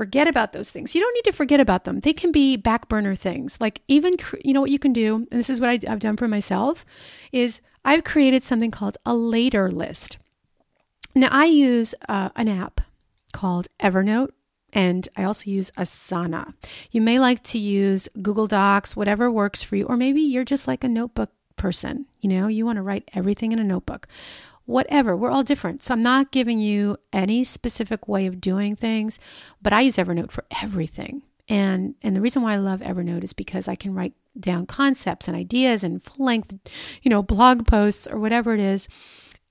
[0.00, 0.94] forget about those things.
[0.94, 2.00] You don't need to forget about them.
[2.00, 3.60] They can be back burner things.
[3.60, 6.16] Like even you know what you can do, and this is what I, have done
[6.16, 6.86] for myself,
[7.32, 10.16] is I've created something called a later list.
[11.14, 12.80] Now I use uh, an app
[13.34, 14.30] called Evernote.
[14.72, 16.54] And I also use Asana.
[16.92, 20.68] You may like to use Google Docs, whatever works for you, or maybe you're just
[20.68, 22.06] like a notebook person.
[22.20, 24.06] You know, you want to write everything in a notebook
[24.70, 25.16] whatever.
[25.16, 25.82] We're all different.
[25.82, 29.18] So I'm not giving you any specific way of doing things,
[29.60, 31.22] but I use Evernote for everything.
[31.48, 35.26] And and the reason why I love Evernote is because I can write down concepts
[35.26, 36.54] and ideas and full length,
[37.02, 38.88] you know, blog posts or whatever it is.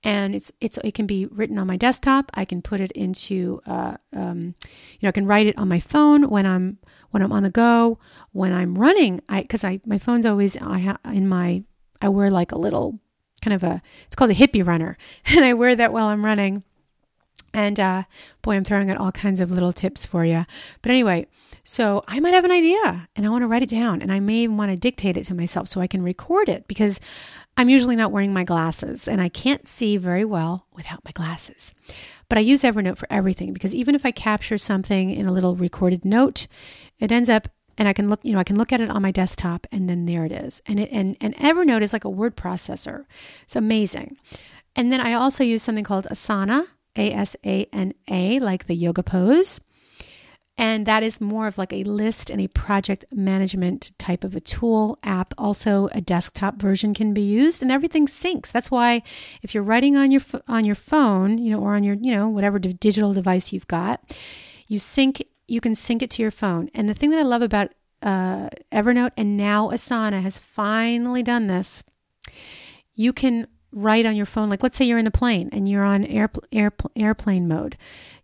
[0.02, 2.30] And it's it's it can be written on my desktop.
[2.32, 4.54] I can put it into, uh, um,
[4.98, 6.78] you know, I can write it on my phone when I'm
[7.10, 7.98] when I'm on the go,
[8.32, 9.20] when I'm running.
[9.28, 11.64] I because I my phone's always I have in my
[12.00, 12.98] I wear like a little
[13.40, 14.96] kind of a it's called a hippie runner.
[15.26, 16.62] And i wear that while i'm running.
[17.52, 18.04] And uh,
[18.42, 20.46] boy i'm throwing out all kinds of little tips for you
[20.82, 21.26] but anyway
[21.64, 24.20] so i might have an idea and i want to write it down and i
[24.20, 27.00] may even want to dictate it to myself so i can record it because
[27.56, 31.72] i'm usually not wearing my glasses and i can't see very well without my glasses.
[32.28, 35.56] But i use evernote for everything because even if i capture something in a little
[35.56, 36.46] recorded note
[37.00, 37.48] it ends up
[37.80, 39.88] and I can look, you know, I can look at it on my desktop and
[39.88, 40.60] then there it is.
[40.66, 43.06] And it and, and Evernote is like a word processor.
[43.42, 44.18] It's amazing.
[44.76, 46.66] And then I also use something called Asana,
[46.96, 49.62] A S A N A, like the yoga pose.
[50.58, 54.40] And that is more of like a list and a project management type of a
[54.40, 55.32] tool app.
[55.38, 58.52] Also, a desktop version can be used, and everything syncs.
[58.52, 59.02] That's why
[59.40, 62.28] if you're writing on your on your phone, you know, or on your you know
[62.28, 64.02] whatever digital device you've got,
[64.68, 66.70] you sync you can sync it to your phone.
[66.74, 71.48] And the thing that I love about uh, Evernote and now Asana has finally done
[71.48, 71.82] this.
[72.94, 75.84] You can write on your phone, like let's say you're in a plane and you're
[75.84, 77.76] on air, air, airplane mode.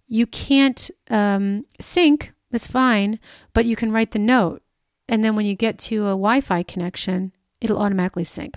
[0.06, 3.18] You can't um, sync, that's fine,
[3.52, 4.62] but you can write the note.
[5.08, 8.56] And then when you get to a Wi Fi connection, it'll automatically sync.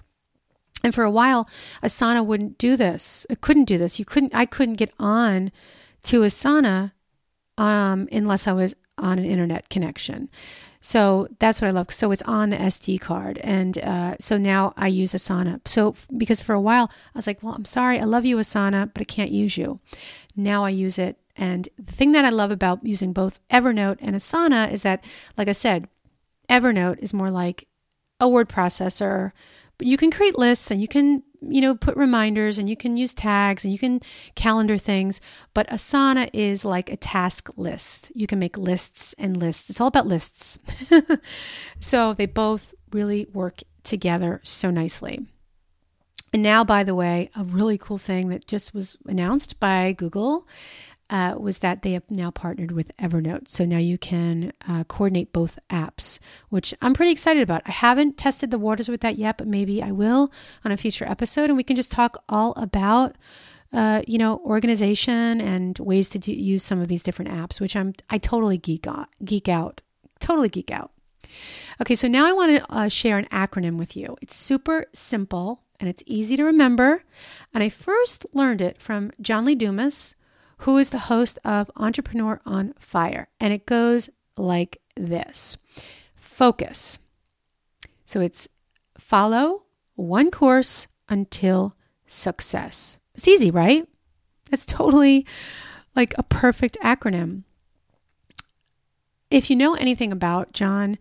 [0.83, 1.49] And for a while,
[1.83, 3.25] Asana wouldn't do this.
[3.29, 3.97] It couldn't do this.
[3.97, 5.51] You couldn't, I couldn't get on
[6.03, 6.91] to Asana
[7.59, 10.29] um, unless I was on an internet connection.
[10.81, 11.91] So that's what I love.
[11.91, 13.37] So it's on the SD card.
[13.39, 15.59] And uh, so now I use Asana.
[15.67, 18.91] So because for a while I was like, well, I'm sorry, I love you, Asana,
[18.93, 19.79] but I can't use you.
[20.35, 21.17] Now I use it.
[21.35, 25.03] And the thing that I love about using both Evernote and Asana is that,
[25.37, 25.87] like I said,
[26.49, 27.67] Evernote is more like
[28.19, 29.31] a word processor,
[29.77, 32.97] but you can create lists and you can you know, put reminders and you can
[32.97, 34.01] use tags and you can
[34.35, 35.21] calendar things.
[35.53, 38.11] But Asana is like a task list.
[38.13, 39.69] You can make lists and lists.
[39.69, 40.59] It's all about lists.
[41.79, 45.25] so they both really work together so nicely.
[46.31, 50.47] And now, by the way, a really cool thing that just was announced by Google
[51.09, 53.47] uh, was that they have now partnered with Evernote.
[53.47, 56.19] So now you can uh, coordinate both apps,
[56.49, 57.63] which I'm pretty excited about.
[57.65, 60.31] I haven't tested the waters with that yet, but maybe I will
[60.63, 63.17] on a future episode, and we can just talk all about.
[63.71, 67.75] Uh, you know, organization and ways to do, use some of these different apps, which
[67.75, 69.81] I'm I totally geek out, geek out,
[70.19, 70.91] totally geek out.
[71.79, 74.17] Okay, so now I want to uh, share an acronym with you.
[74.23, 77.03] It's super simple and it's easy to remember.
[77.53, 80.15] And I first learned it from John Lee Dumas,
[80.59, 83.27] who is the host of Entrepreneur on Fire.
[83.39, 85.57] And it goes like this
[86.15, 86.99] Focus.
[88.05, 88.47] So it's
[88.97, 89.63] follow
[89.95, 92.99] one course until success.
[93.15, 93.87] It's easy, right?
[94.49, 95.25] That's totally
[95.95, 97.43] like a perfect acronym.
[99.29, 100.97] If you know anything about John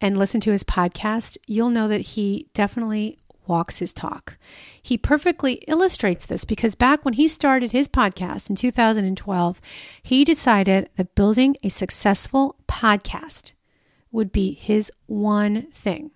[0.00, 3.18] and listen to his podcast, you'll know that he definitely
[3.52, 4.38] walks his talk.
[4.82, 9.60] He perfectly illustrates this because back when he started his podcast in 2012,
[10.02, 13.52] he decided that building a successful podcast
[14.10, 16.12] would be his one thing.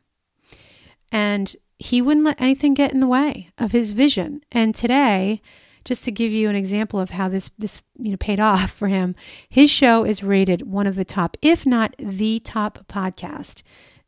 [1.12, 4.40] And he wouldn't let anything get in the way of his vision.
[4.50, 5.42] And today,
[5.84, 8.88] just to give you an example of how this this you know paid off for
[8.88, 9.14] him,
[9.46, 13.62] his show is rated one of the top, if not the top podcast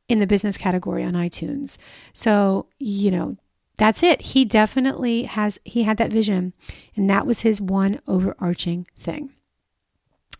[0.08, 1.76] in the business category on iTunes.
[2.12, 3.36] So, you know,
[3.76, 4.22] that's it.
[4.22, 6.54] He definitely has, he had that vision,
[6.96, 9.34] and that was his one overarching thing.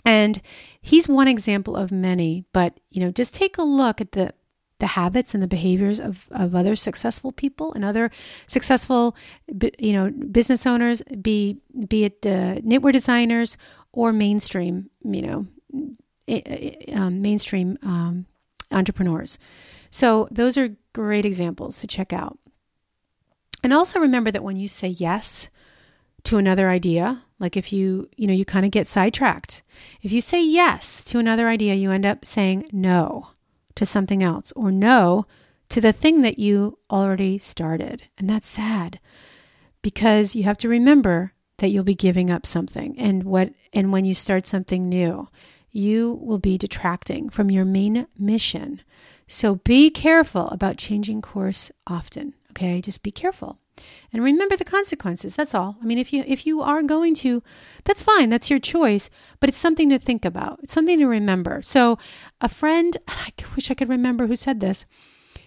[0.05, 0.41] And
[0.81, 4.33] he's one example of many, but, you know, just take a look at the
[4.79, 8.11] the habits and the behaviors of, of other successful people and other
[8.47, 9.17] successful
[9.79, 13.57] you know business owners be be it uh, knitwear designers
[13.93, 15.47] or mainstream you know
[16.93, 18.27] um, mainstream um,
[18.71, 19.39] entrepreneurs.
[19.91, 22.39] So, those are great examples to check out.
[23.63, 25.49] And also remember that when you say yes
[26.25, 29.63] to another idea, like if you, you know, you kind of get sidetracked.
[30.03, 33.31] If you say yes to another idea, you end up saying no
[33.75, 35.27] to something else or no
[35.69, 38.05] to the thing that you already started.
[38.17, 39.01] And that's sad
[39.83, 44.05] because you have to remember that you'll be giving up something and what and when
[44.05, 45.29] you start something new
[45.71, 48.81] you will be detracting from your main mission.
[49.27, 52.35] So be careful about changing course often.
[52.51, 53.59] Okay, just be careful.
[54.13, 55.37] And remember the consequences.
[55.37, 55.77] That's all.
[55.81, 57.43] I mean, if you if you are going to,
[57.85, 58.31] that's fine.
[58.31, 59.11] That's your choice.
[59.39, 60.61] But it's something to think about.
[60.63, 61.63] It's something to remember.
[61.63, 61.99] So,
[62.41, 64.87] a friend, I wish I could remember who said this,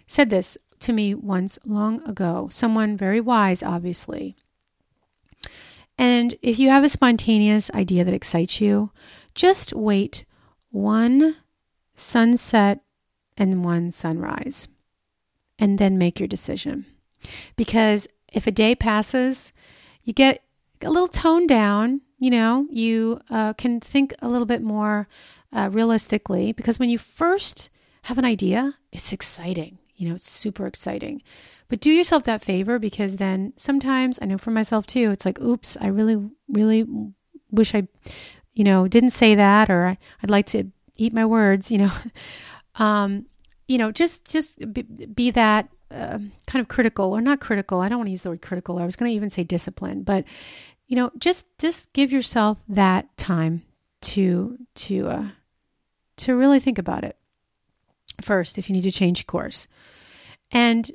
[0.08, 2.48] said this to me once long ago.
[2.52, 4.36] Someone very wise, obviously.
[5.98, 8.92] And if you have a spontaneous idea that excites you,
[9.36, 10.26] just wait
[10.70, 11.38] one
[11.96, 12.82] sunset
[13.38, 14.68] and one sunrise,
[15.60, 16.86] and then make your decision.
[17.56, 19.54] Because if a day passes,
[20.04, 20.44] you get
[20.82, 25.08] a little toned down, you know, you uh, can think a little bit more
[25.54, 26.52] uh, realistically.
[26.52, 27.70] Because when you first
[28.04, 31.22] have an idea, it's exciting, you know, it's super exciting.
[31.68, 35.40] But do yourself that favor because then sometimes, I know for myself too, it's like,
[35.40, 36.18] oops, I really,
[36.50, 36.86] really
[37.50, 37.88] wish I
[38.54, 40.66] you know, didn't say that, or I'd like to
[40.98, 41.92] eat my words, you know.
[42.76, 43.26] um,
[43.68, 47.80] you know, just just be, be that uh, kind of critical or not critical.
[47.80, 48.80] I don't want to use the word critical.
[48.80, 50.26] I was going to even say discipline, but
[50.88, 53.64] you know, just just give yourself that time
[54.02, 55.28] to to uh,
[56.18, 57.18] to really think about it
[58.22, 58.58] first.
[58.58, 59.68] If you need to change course,
[60.52, 60.92] and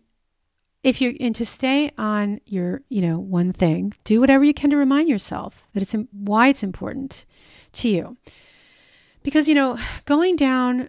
[0.87, 4.71] if you're and to stay on your you know one thing do whatever you can
[4.71, 7.27] to remind yourself that it's why it's important
[7.73, 8.17] to you.
[9.25, 10.89] Because you know going down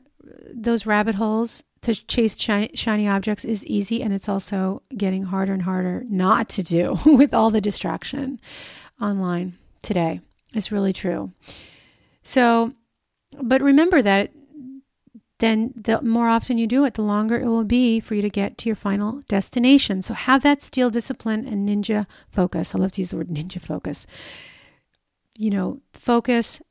[0.54, 5.54] those rabbit holes to chase shiny, shiny objects is easy and it's also getting harder
[5.54, 8.40] and harder not to do with all the distraction
[9.02, 10.22] online today.
[10.54, 11.32] It's really true.
[12.22, 12.74] So
[13.42, 14.32] but remember that
[15.40, 18.30] then the more often you do it, the longer it will be for you to
[18.30, 20.02] get to your final destination.
[20.02, 22.74] So have that steel discipline and ninja focus.
[22.74, 24.08] I love to use the word ninja focus.
[25.38, 26.62] You know, focus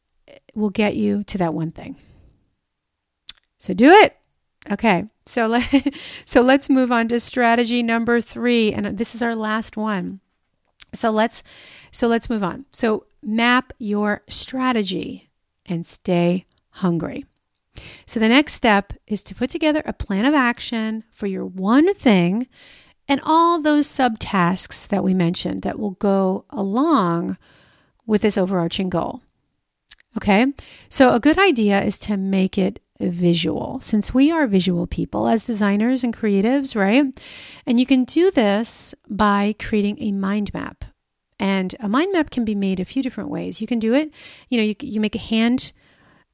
[0.54, 1.96] will get you to that one thing.
[3.58, 4.16] So do it.
[4.70, 5.04] Okay.
[5.26, 9.76] So let, so let's move on to strategy number 3 and this is our last
[9.76, 10.20] one.
[10.92, 11.42] So let's
[11.92, 12.66] so let's move on.
[12.70, 15.30] So map your strategy
[15.66, 17.26] and stay hungry.
[18.06, 21.94] So the next step is to put together a plan of action for your one
[21.94, 22.48] thing
[23.08, 27.36] and all those subtasks that we mentioned that will go along
[28.06, 29.22] with this overarching goal.
[30.16, 30.46] Okay,
[30.88, 35.44] so a good idea is to make it visual since we are visual people as
[35.44, 37.04] designers and creatives, right?
[37.66, 40.86] And you can do this by creating a mind map.
[41.38, 43.60] And a mind map can be made a few different ways.
[43.60, 44.10] You can do it,
[44.48, 45.72] you know, you, you make a hand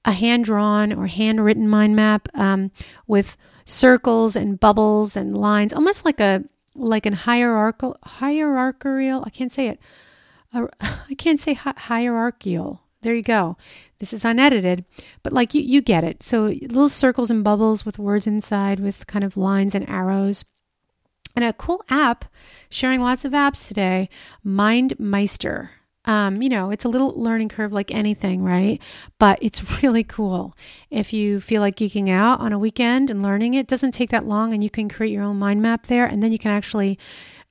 [0.05, 2.71] a hand drawn or handwritten mind map um,
[3.07, 9.23] with circles and bubbles and lines, almost like a like an hierarchical hierarchical.
[9.25, 9.81] I can't say it.
[10.53, 12.81] I can't say hi- hierarchical.
[13.03, 13.57] There you go.
[13.99, 14.85] This is unedited,
[15.23, 16.23] but like you, you get it.
[16.23, 20.45] So little circles and bubbles with words inside, with kind of lines and arrows.
[21.35, 22.27] And a cool app,
[22.69, 24.09] sharing lots of apps today,
[24.47, 25.71] MindMeister.
[26.05, 28.83] Um, you know, it's a little learning curve like anything, right?
[29.19, 30.57] But it's really cool.
[30.91, 34.11] If you feel like geeking out on a weekend and learning it, it doesn't take
[34.11, 36.05] that long and you can create your own mind map there.
[36.05, 36.99] And then you can actually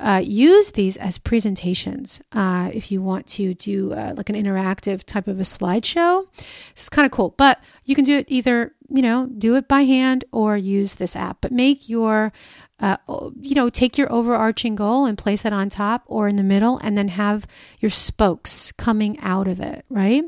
[0.02, 5.04] uh, use these as presentations uh, if you want to do uh, like an interactive
[5.04, 6.26] type of a slideshow.
[6.72, 9.84] It's kind of cool, but you can do it either, you know, do it by
[9.84, 12.34] hand or use this app, but make your
[12.80, 12.98] uh,
[13.40, 16.80] you know, take your overarching goal and place it on top or in the middle,
[16.80, 17.46] and then have
[17.80, 20.24] your spokes coming out of it, right?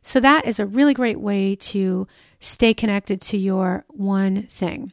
[0.00, 4.92] So, that is a really great way to stay connected to your one thing.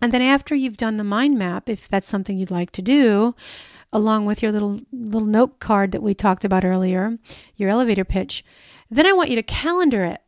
[0.00, 3.34] And then, after you've done the mind map, if that's something you'd like to do,
[3.92, 7.18] along with your little little note card that we talked about earlier,
[7.56, 8.44] your elevator pitch,
[8.90, 10.22] then I want you to calendar it.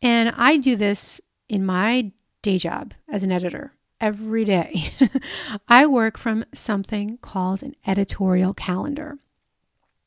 [0.00, 4.92] And I do this in my day job as an editor every day.
[5.68, 9.18] I work from something called an editorial calendar.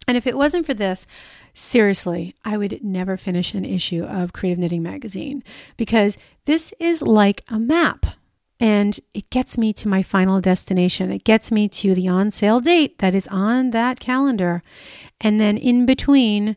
[0.07, 1.07] And if it wasn't for this,
[1.53, 5.43] seriously, I would never finish an issue of Creative Knitting Magazine
[5.77, 8.05] because this is like a map
[8.59, 11.11] and it gets me to my final destination.
[11.11, 14.63] It gets me to the on sale date that is on that calendar.
[15.19, 16.55] And then in between,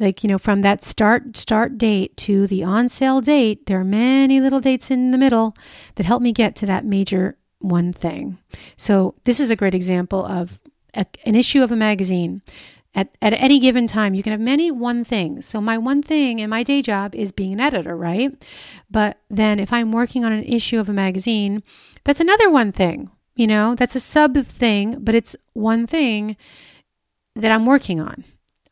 [0.00, 3.84] like you know from that start start date to the on sale date there are
[3.84, 5.56] many little dates in the middle
[5.94, 8.38] that help me get to that major one thing
[8.76, 10.58] so this is a great example of
[10.94, 12.42] a, an issue of a magazine
[12.94, 16.38] at, at any given time you can have many one things so my one thing
[16.38, 18.44] in my day job is being an editor right
[18.90, 21.62] but then if i'm working on an issue of a magazine
[22.04, 26.36] that's another one thing you know that's a sub thing but it's one thing
[27.34, 28.24] that i'm working on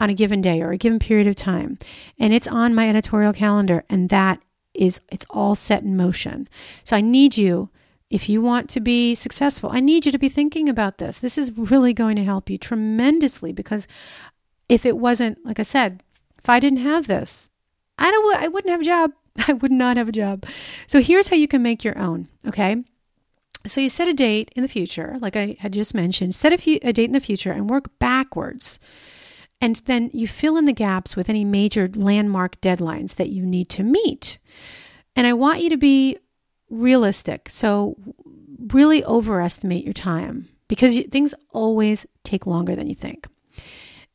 [0.03, 1.79] on a given day or a given period of time.
[2.19, 4.43] And it's on my editorial calendar and that
[4.75, 6.49] is it's all set in motion.
[6.83, 7.71] So I need you
[8.13, 11.19] if you want to be successful, I need you to be thinking about this.
[11.19, 13.89] This is really going to help you tremendously because
[14.69, 16.03] if it wasn't, like I said,
[16.37, 17.51] if I didn't have this,
[17.99, 19.13] I don't I wouldn't have a job.
[19.49, 20.45] I would not have a job.
[20.87, 22.85] So here's how you can make your own, okay?
[23.67, 26.59] So you set a date in the future, like I had just mentioned, set a,
[26.59, 28.79] few, a date in the future and work backwards.
[29.59, 33.71] And then you fill in the gaps with any major landmark deadlines that you need
[33.71, 34.39] to meet.
[35.17, 36.19] And I want you to be
[36.73, 37.49] realistic.
[37.49, 37.97] So,
[38.73, 43.27] really overestimate your time because things always take longer than you think.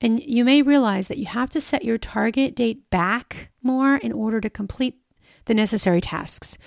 [0.01, 4.11] And you may realize that you have to set your target date back more in
[4.11, 4.95] order to complete
[5.45, 6.57] the necessary tasks.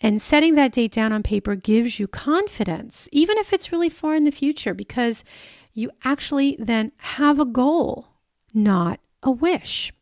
[0.00, 4.14] And setting that date down on paper gives you confidence, even if it's really far
[4.14, 5.24] in the future, because
[5.74, 8.08] you actually then have a goal,
[8.54, 9.92] not a wish.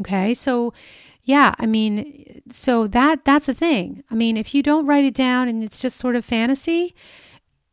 [0.00, 0.34] Okay?
[0.34, 0.72] So
[1.24, 4.04] yeah, I mean, so that that's the thing.
[4.10, 6.94] I mean, if you don't write it down and it's just sort of fantasy,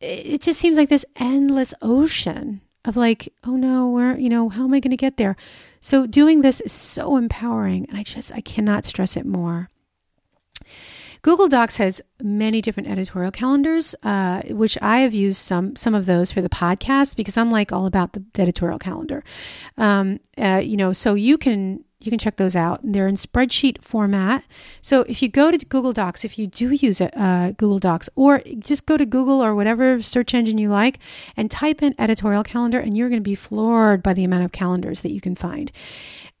[0.00, 4.64] it just seems like this endless ocean of like, oh no, where, you know, how
[4.64, 5.36] am I going to get there?
[5.80, 9.68] So doing this is so empowering and I just I cannot stress it more.
[11.20, 16.06] Google Docs has many different editorial calendars, uh, which I have used some some of
[16.06, 19.22] those for the podcast because I'm like all about the, the editorial calendar.
[19.76, 22.80] Um, uh, you know, so you can you can check those out.
[22.82, 24.44] They're in spreadsheet format.
[24.80, 28.08] So if you go to Google Docs, if you do use it, uh, Google Docs,
[28.14, 30.98] or just go to Google or whatever search engine you like
[31.36, 34.52] and type in editorial calendar, and you're going to be floored by the amount of
[34.52, 35.70] calendars that you can find.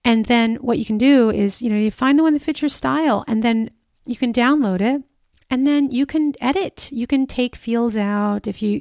[0.04, 2.60] And then what you can do is, you know, you find the one that fits
[2.60, 3.70] your style, and then
[4.04, 5.02] you can download it
[5.52, 8.80] and then you can edit you can take fields out if you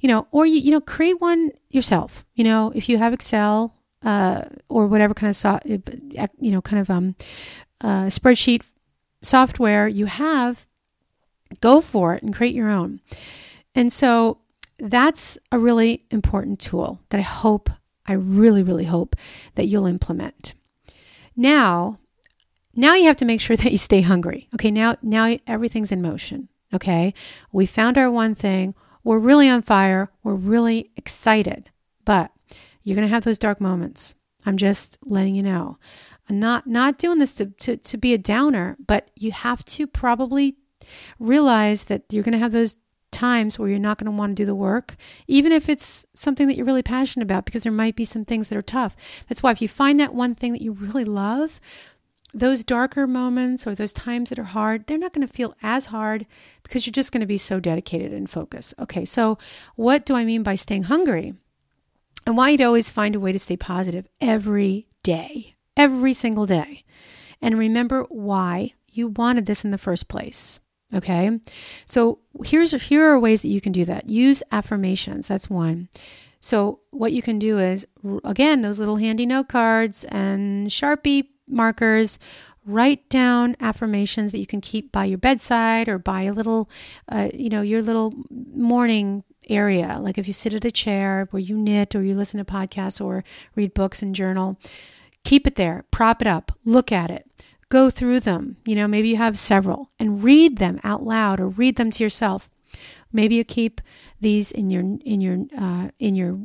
[0.00, 3.74] you know or you you know create one yourself you know if you have excel
[4.04, 5.58] uh, or whatever kind of so,
[6.18, 7.14] uh, you know kind of um
[7.80, 8.62] uh, spreadsheet
[9.22, 10.66] software you have,
[11.60, 13.00] go for it and create your own.
[13.74, 14.38] And so
[14.78, 17.70] that's a really important tool that I hope,
[18.06, 19.16] I really, really hope
[19.54, 20.54] that you'll implement.
[21.36, 21.98] Now,
[22.74, 24.48] now you have to make sure that you stay hungry.
[24.54, 26.48] Okay, now now everything's in motion.
[26.72, 27.14] Okay?
[27.52, 28.74] We found our one thing.
[29.02, 30.10] We're really on fire.
[30.22, 31.70] We're really excited.
[32.04, 32.30] But
[32.90, 34.16] you're going to have those dark moments.
[34.44, 35.78] I'm just letting you know.
[36.28, 39.86] I'm not not doing this to, to, to be a downer, but you have to
[39.86, 40.56] probably
[41.20, 42.76] realize that you're going to have those
[43.12, 44.96] times where you're not going to want to do the work,
[45.28, 48.48] even if it's something that you're really passionate about, because there might be some things
[48.48, 48.96] that are tough.
[49.28, 51.60] That's why if you find that one thing that you really love,
[52.34, 55.86] those darker moments or those times that are hard, they're not going to feel as
[55.86, 56.26] hard
[56.62, 58.74] because you're just going to be so dedicated and focused.
[58.80, 59.38] Okay, so
[59.76, 61.34] what do I mean by staying hungry?
[62.30, 66.84] And why you'd always find a way to stay positive every day, every single day.
[67.42, 70.60] And remember why you wanted this in the first place.
[70.94, 71.40] Okay.
[71.86, 74.10] So here's here are ways that you can do that.
[74.10, 75.26] Use affirmations.
[75.26, 75.88] That's one.
[76.38, 77.84] So what you can do is
[78.22, 82.16] again those little handy note cards and Sharpie markers
[82.64, 86.70] write down affirmations that you can keep by your bedside or by a little
[87.08, 91.40] uh, you know your little morning area like if you sit at a chair where
[91.40, 93.24] you knit or you listen to podcasts or
[93.54, 94.56] read books and journal
[95.24, 97.26] keep it there prop it up look at it
[97.70, 98.56] go through them.
[98.66, 102.04] You know, maybe you have several and read them out loud or read them to
[102.04, 102.50] yourself.
[103.12, 103.80] Maybe you keep
[104.20, 106.38] these in your in your uh, in your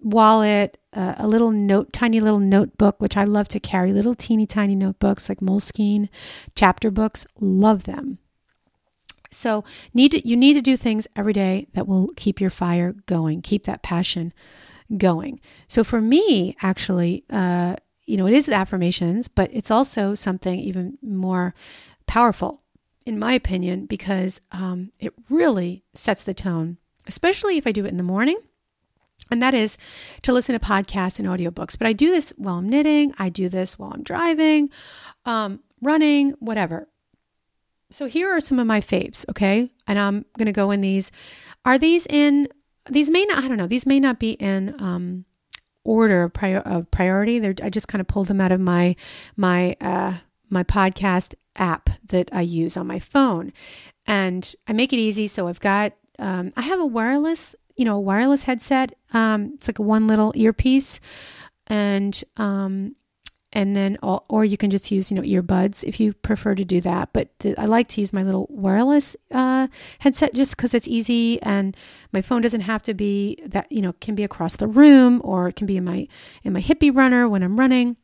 [0.00, 3.92] wallet, uh, a little note, tiny little notebook, which I love to carry.
[3.92, 6.08] Little teeny tiny notebooks like Moleskine
[6.54, 7.26] chapter books.
[7.40, 8.18] Love them.
[9.30, 9.64] So
[9.94, 13.42] need to, you need to do things every day that will keep your fire going,
[13.42, 14.32] keep that passion
[14.96, 15.40] going.
[15.68, 20.60] So for me, actually, uh, you know, it is the affirmations, but it's also something
[20.60, 21.54] even more
[22.06, 22.62] powerful,
[23.04, 27.90] in my opinion, because um, it really sets the tone, especially if I do it
[27.90, 28.38] in the morning.
[29.28, 29.76] And that is
[30.22, 31.76] to listen to podcasts and audiobooks.
[31.76, 34.70] But I do this while I'm knitting, I do this while I'm driving,
[35.24, 36.88] um, running, whatever.
[37.96, 39.70] So here are some of my faves, okay?
[39.86, 41.10] And I'm going to go in these.
[41.64, 42.46] Are these in,
[42.90, 45.24] these may not, I don't know, these may not be in, um,
[45.82, 47.38] order of, prior, of priority.
[47.38, 48.96] They're, I just kind of pulled them out of my
[49.34, 50.18] my uh,
[50.50, 53.50] my podcast app that I use on my phone,
[54.04, 55.26] and I make it easy.
[55.26, 58.92] So I've got um, I have a wireless you know a wireless headset.
[59.14, 61.00] Um, it's like one little earpiece,
[61.66, 62.96] and um,
[63.56, 66.78] and then or you can just use you know earbuds if you prefer to do
[66.82, 67.08] that.
[67.14, 69.68] But i like to use my little wireless uh,
[70.00, 71.74] headset just because it's easy and
[72.12, 75.48] my phone doesn't have to be that you know can be across the room or
[75.48, 76.06] it can be in my
[76.44, 77.96] in my hippie runner when i'm running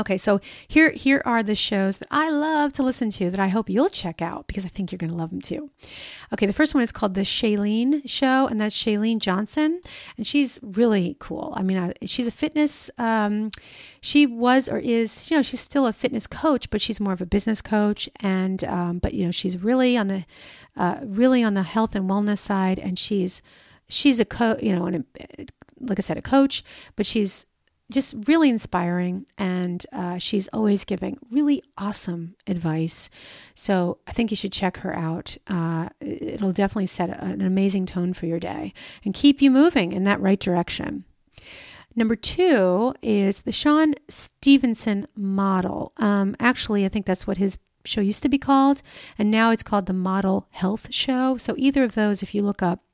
[0.00, 3.48] Okay, so here here are the shows that I love to listen to that I
[3.48, 5.70] hope you'll check out because I think you're going to love them too.
[6.32, 9.80] Okay, the first one is called the Chalene Show, and that's Chalene Johnson,
[10.16, 11.52] and she's really cool.
[11.54, 12.90] I mean, I, she's a fitness.
[12.96, 13.50] Um,
[14.00, 17.20] she was or is, you know, she's still a fitness coach, but she's more of
[17.20, 20.24] a business coach, and um, but you know, she's really on the
[20.76, 23.42] uh, really on the health and wellness side, and she's
[23.88, 25.04] she's a co, you know, and
[25.80, 26.64] like I said, a coach,
[26.96, 27.46] but she's
[27.90, 29.26] just really inspiring.
[29.36, 33.10] And uh, she's always giving really awesome advice.
[33.54, 35.36] So I think you should check her out.
[35.46, 38.72] Uh, it'll definitely set an amazing tone for your day
[39.04, 41.04] and keep you moving in that right direction.
[41.96, 45.92] Number two is the Shawn Stevenson model.
[45.96, 48.82] Um, actually, I think that's what his show used to be called,
[49.18, 51.36] and now it's called the Model Health Show.
[51.36, 52.84] So either of those, if you look up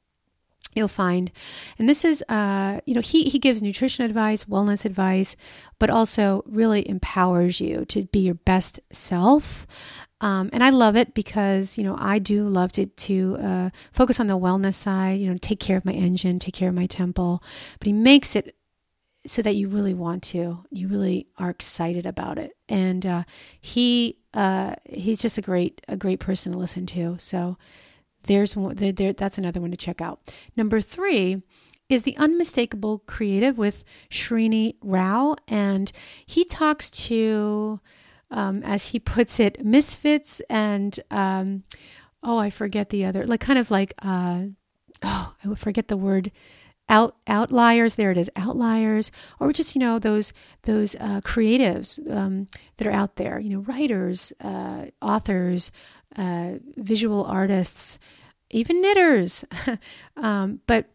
[0.76, 1.32] you'll find
[1.78, 5.36] and this is uh, you know he, he gives nutrition advice wellness advice
[5.78, 9.66] but also really empowers you to be your best self
[10.20, 14.18] um, and I love it because you know I do love to to uh, focus
[14.18, 15.20] on the wellness side.
[15.20, 17.42] You know, take care of my engine, take care of my temple.
[17.78, 18.56] But he makes it
[19.26, 22.56] so that you really want to, you really are excited about it.
[22.68, 23.24] And uh,
[23.60, 27.16] he uh, he's just a great a great person to listen to.
[27.18, 27.58] So
[28.26, 30.20] there's one, there, there, that's another one to check out.
[30.56, 31.42] Number three
[31.88, 35.90] is the unmistakable creative with Srini Rao, and
[36.24, 37.80] he talks to,
[38.30, 41.62] um, as he puts it, misfits and um,
[42.22, 44.46] oh, I forget the other, like kind of like uh,
[45.02, 46.30] oh, I forget the word
[46.88, 49.10] out outliers there it is outliers
[49.40, 52.46] or just you know those those uh, creatives um,
[52.76, 55.72] that are out there you know writers uh, authors
[56.16, 57.98] uh, visual artists,
[58.50, 59.44] even knitters.
[60.16, 60.86] um, but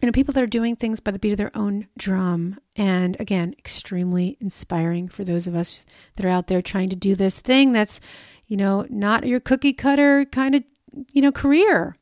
[0.00, 2.58] you know, people that are doing things by the beat of their own drum.
[2.76, 7.14] And again, extremely inspiring for those of us that are out there trying to do
[7.14, 8.00] this thing that's,
[8.46, 10.64] you know, not your cookie cutter kind of,
[11.12, 11.96] you know, career.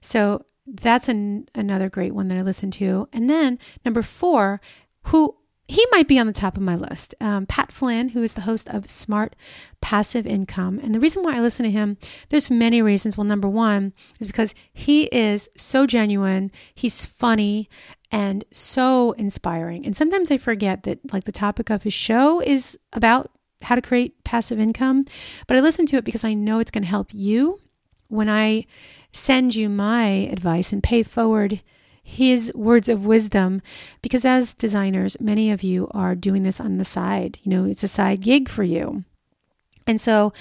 [0.00, 3.08] So that's an, another great one that I listen to.
[3.12, 4.60] And then number four,
[5.04, 5.36] who
[5.68, 7.14] he might be on the top of my list.
[7.20, 9.34] Um, Pat Flynn, who is the host of Smart
[9.80, 10.80] Passive Income.
[10.82, 11.96] And the reason why I listen to him,
[12.28, 13.16] there's many reasons.
[13.16, 17.68] Well, number one is because he is so genuine, he's funny,
[18.12, 19.84] and so inspiring.
[19.84, 23.30] And sometimes I forget that, like, the topic of his show is about
[23.62, 25.04] how to create passive income.
[25.48, 27.60] But I listen to it because I know it's going to help you
[28.08, 28.66] when I
[29.12, 31.62] send you my advice and pay forward
[32.06, 33.60] his words of wisdom.
[34.00, 37.38] Because as designers many of you are doing this on the side.
[37.42, 39.04] You know it's a side gig for you.
[39.86, 40.32] And so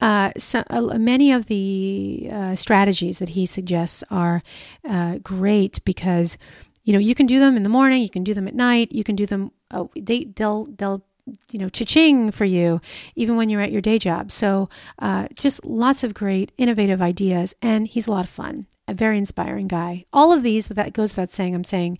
[0.00, 4.42] uh, so, uh, many of the uh, strategies that he suggests are
[4.88, 6.38] uh, great because
[6.84, 8.92] you know you can do them in the morning you can do them at night
[8.92, 11.02] you can do them uh, they they'll they'll
[11.50, 12.80] you know, cha-ching for you,
[13.14, 14.30] even when you're at your day job.
[14.30, 18.94] So uh, just lots of great, innovative ideas, and he's a lot of fun a
[18.94, 20.04] very inspiring guy.
[20.12, 21.98] All of these, that goes without saying, I'm saying,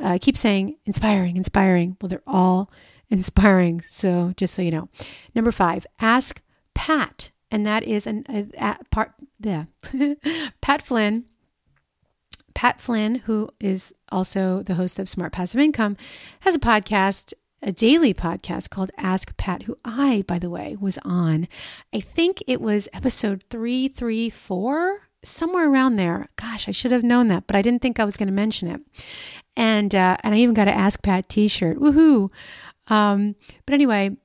[0.00, 1.96] uh, keep saying inspiring, inspiring.
[2.00, 2.70] Well, they're all
[3.10, 3.82] inspiring.
[3.88, 4.88] So just so you know.
[5.34, 6.40] Number five, ask
[6.74, 7.30] Pat.
[7.50, 8.24] And that is an
[8.90, 9.64] part, yeah,
[10.62, 11.26] Pat Flynn.
[12.54, 15.96] Pat Flynn, who is also the host of Smart Passive Income,
[16.40, 20.98] has a podcast a daily podcast called Ask Pat, who I, by the way, was
[21.04, 21.46] on.
[21.94, 26.28] I think it was episode 334 somewhere around there.
[26.36, 28.68] Gosh, I should have known that, but I didn't think I was going to mention
[28.68, 28.80] it.
[29.56, 31.78] And uh, and I even got a Ask Pat T-shirt.
[31.78, 32.30] Woohoo!
[32.88, 34.16] Um, but anyway,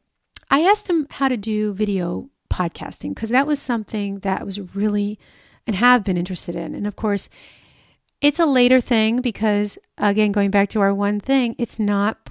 [0.50, 5.20] I asked him how to do video podcasting because that was something that was really
[5.66, 6.74] and have been interested in.
[6.74, 7.30] And of course,
[8.22, 12.30] it's a later thing because again, going back to our one thing, it's not.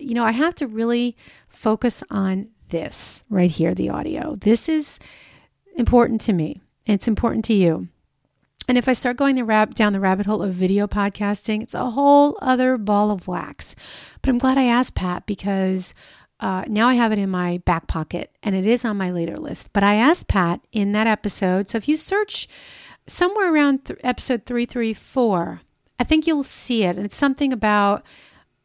[0.00, 1.16] You know, I have to really
[1.48, 4.36] focus on this right here, the audio.
[4.36, 4.98] This is
[5.76, 6.60] important to me.
[6.84, 7.88] It's important to you.
[8.68, 11.74] And if I start going the rab- down the rabbit hole of video podcasting, it's
[11.74, 13.74] a whole other ball of wax.
[14.20, 15.94] But I'm glad I asked Pat because
[16.38, 19.38] uh, now I have it in my back pocket and it is on my later
[19.38, 19.72] list.
[19.72, 21.70] But I asked Pat in that episode.
[21.70, 22.46] So if you search
[23.06, 25.62] somewhere around th- episode 334,
[25.98, 26.96] I think you'll see it.
[26.96, 28.04] And it's something about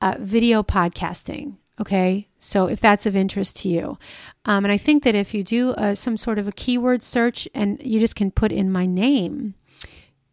[0.01, 1.55] uh, video podcasting.
[1.81, 3.97] Okay, so if that's of interest to you,
[4.45, 7.47] um, and I think that if you do uh, some sort of a keyword search
[7.55, 9.55] and you just can put in my name,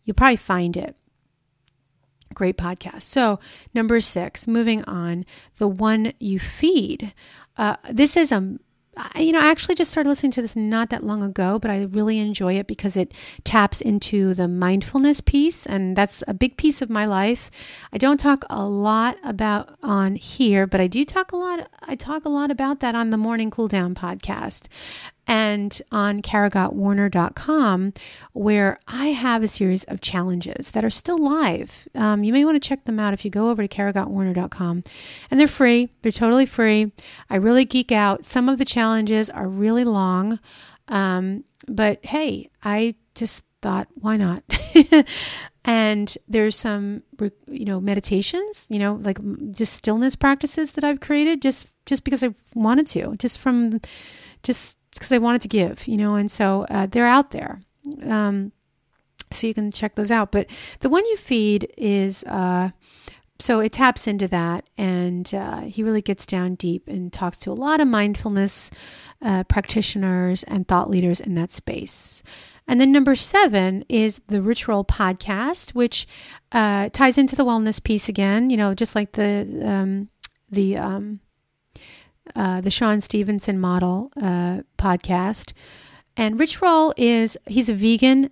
[0.04, 0.96] You'll probably find it.
[2.32, 3.02] Great podcast.
[3.02, 3.40] So,
[3.74, 5.24] number six, moving on,
[5.58, 7.12] the one you feed.
[7.56, 8.58] Uh, this is a
[9.16, 11.82] you know, I actually just started listening to this not that long ago, but I
[11.84, 16.82] really enjoy it because it taps into the mindfulness piece, and that's a big piece
[16.82, 17.50] of my life.
[17.92, 21.70] I don't talk a lot about on here, but I do talk a lot.
[21.82, 24.66] I talk a lot about that on the Morning Cool Down podcast
[25.30, 27.92] and on KaraGottWarner.com,
[28.32, 31.86] where I have a series of challenges that are still live.
[31.94, 34.82] Um, you may want to check them out if you go over to KaraGottWarner.com.
[35.30, 36.90] And they're free, they're totally free.
[37.30, 38.24] I really geek out.
[38.24, 40.40] Some of the challenges are really long,
[40.88, 44.42] um, but hey, I just thought, why not?
[45.64, 47.04] and there's some,
[47.46, 49.18] you know, meditations, you know, like
[49.52, 53.80] just stillness practices that I've created just just because I wanted to, just from
[54.42, 57.62] just because I wanted to give, you know, and so uh, they're out there.
[58.02, 58.52] Um,
[59.30, 60.32] so you can check those out.
[60.32, 62.70] But the one you feed is uh,
[63.40, 67.50] so it taps into that, and uh, he really gets down deep and talks to
[67.50, 68.70] a lot of mindfulness
[69.22, 72.22] uh, practitioners and thought leaders in that space.
[72.68, 76.06] And then number seven is the Rich Roll podcast, which
[76.52, 78.50] uh, ties into the wellness piece again.
[78.50, 80.08] You know, just like the um,
[80.50, 81.20] the um,
[82.36, 85.52] uh, the Shawn Stevenson model uh, podcast.
[86.16, 88.30] And Rich Roll is he's a vegan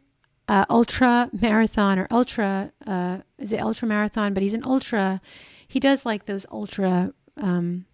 [0.49, 4.35] uh, ultra marathon or ultra uh, is it ultra marathon?
[4.35, 5.21] But he's an ultra.
[5.67, 7.13] He does like those ultra.
[7.37, 7.87] Um,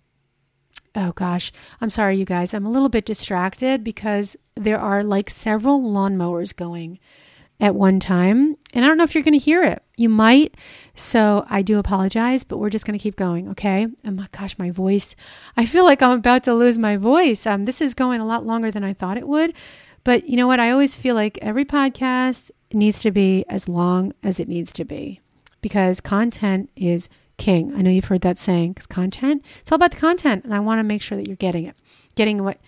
[0.95, 2.55] oh gosh, I'm sorry, you guys.
[2.55, 6.99] I'm a little bit distracted because there are like several lawnmowers going
[7.61, 8.57] at one time.
[8.73, 9.83] And I don't know if you're going to hear it.
[9.97, 10.57] You might.
[10.95, 13.49] So I do apologize, but we're just going to keep going.
[13.51, 13.87] Okay.
[14.05, 15.15] Oh my gosh, my voice.
[15.57, 17.47] I feel like I'm about to lose my voice.
[17.47, 19.55] Um, this is going a lot longer than I thought it would.
[20.03, 20.61] But you know what?
[20.61, 24.85] I always feel like every podcast needs to be as long as it needs to
[24.85, 25.21] be
[25.63, 27.75] because content is king.
[27.75, 30.45] I know you've heard that saying because content, it's all about the content.
[30.45, 31.77] And I want to make sure that you're getting it,
[32.17, 32.59] getting what,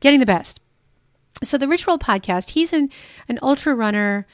[0.00, 0.60] getting the best
[1.42, 2.90] so the Roll podcast, he's an,
[3.28, 4.26] an ultra runner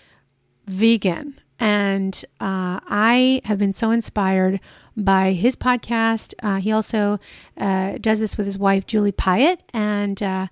[0.66, 1.40] vegan.
[1.60, 4.60] And uh, I have been so inspired
[4.96, 6.34] by his podcast.
[6.42, 7.20] Uh, he also
[7.56, 9.60] uh, does this with his wife, Julie Piatt.
[9.72, 10.48] And uh,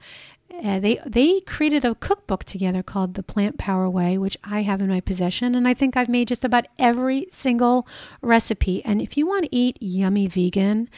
[0.62, 4.80] uh, they they created a cookbook together called the Plant Power Way, which I have
[4.80, 7.86] in my possession, and I think I've made just about every single
[8.20, 8.84] recipe.
[8.84, 10.88] And if you want to eat yummy vegan,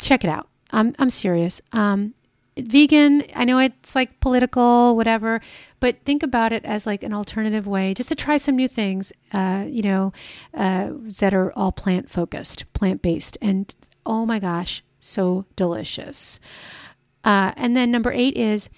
[0.00, 0.48] check it out.
[0.70, 1.60] I'm I'm serious.
[1.72, 2.14] Um,
[2.56, 5.40] vegan, I know it's like political, whatever,
[5.80, 9.12] but think about it as like an alternative way just to try some new things,
[9.32, 10.12] uh, you know,
[10.54, 10.90] uh,
[11.20, 13.38] that are all plant focused, plant based.
[13.40, 13.74] And
[14.04, 16.38] oh my gosh, so delicious.
[17.24, 18.68] Uh, and then number eight is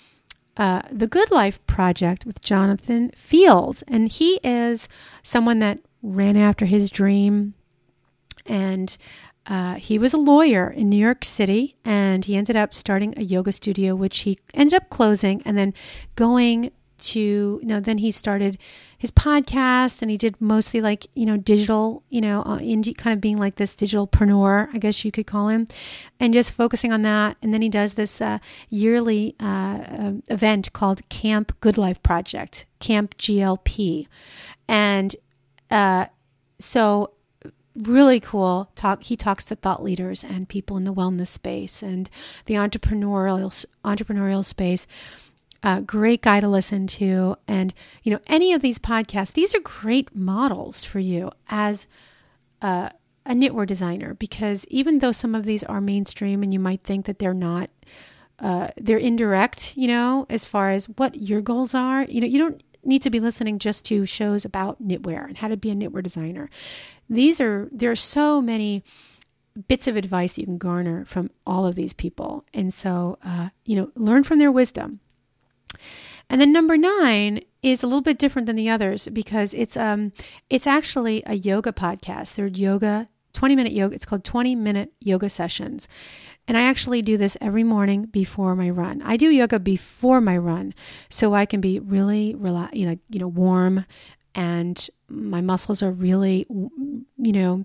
[0.57, 3.83] uh, the Good Life Project with Jonathan Fields.
[3.89, 4.89] And he is
[5.23, 7.55] someone that ran after his dream
[8.47, 8.97] and
[9.47, 13.23] uh, he was a lawyer in New York City and he ended up starting a
[13.23, 15.75] yoga studio, which he ended up closing and then
[16.17, 17.21] going to,
[17.61, 18.57] you know, then he started
[18.97, 23.13] his podcast and he did mostly like, you know, digital, you know, uh, indie, kind
[23.13, 25.69] of being like this digitalpreneur, I guess you could call him,
[26.19, 27.37] and just focusing on that.
[27.43, 28.39] And then he does this uh,
[28.71, 34.07] yearly uh, uh event called Camp Good Life Project, Camp GLP.
[34.67, 35.15] And
[35.71, 36.07] uh,
[36.59, 37.14] so
[37.75, 42.09] really cool talk he talks to thought leaders and people in the wellness space and
[42.47, 44.87] the entrepreneurial entrepreneurial space
[45.65, 49.61] uh, great guy to listen to and you know any of these podcasts these are
[49.61, 51.87] great models for you as
[52.63, 52.89] uh,
[53.27, 57.07] a knitwear designer because even though some of these are mainstream and you might think
[57.07, 57.71] that they're not
[58.39, 62.39] uh, they're indirect you know as far as what your goals are you know you
[62.39, 65.75] don't need to be listening just to shows about knitwear and how to be a
[65.75, 66.51] knitwear designer.
[67.09, 68.83] These are there are so many
[69.69, 73.51] bits of advice that you can garner from all of these people, and so uh,
[73.65, 75.01] you know learn from their wisdom.
[76.31, 80.13] And then number nine is a little bit different than the others because it's um
[80.51, 82.35] it's actually a yoga podcast.
[82.35, 83.95] They're yoga 20 minute yoga.
[83.95, 85.87] It's called 20 minute yoga sessions.
[86.47, 89.03] And I actually do this every morning before my run.
[89.03, 90.75] I do yoga before my run
[91.09, 93.85] so I can be really relax, you know, you know, warm
[94.35, 96.47] and my muscles are really
[97.25, 97.65] you know,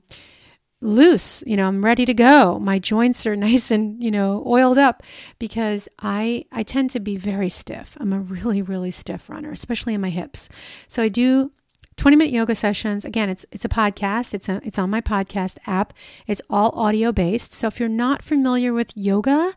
[0.81, 2.57] loose, you know, I'm ready to go.
[2.59, 5.03] My joints are nice and, you know, oiled up
[5.37, 7.97] because I I tend to be very stiff.
[7.99, 10.49] I'm a really really stiff runner, especially in my hips.
[10.87, 11.51] So I do
[11.97, 13.03] 20 minute yoga sessions.
[13.03, 14.33] Again, it's it's a podcast.
[14.33, 15.93] It's a, it's on my podcast app.
[16.27, 17.51] It's all audio based.
[17.51, 19.53] So if you're not familiar with yoga,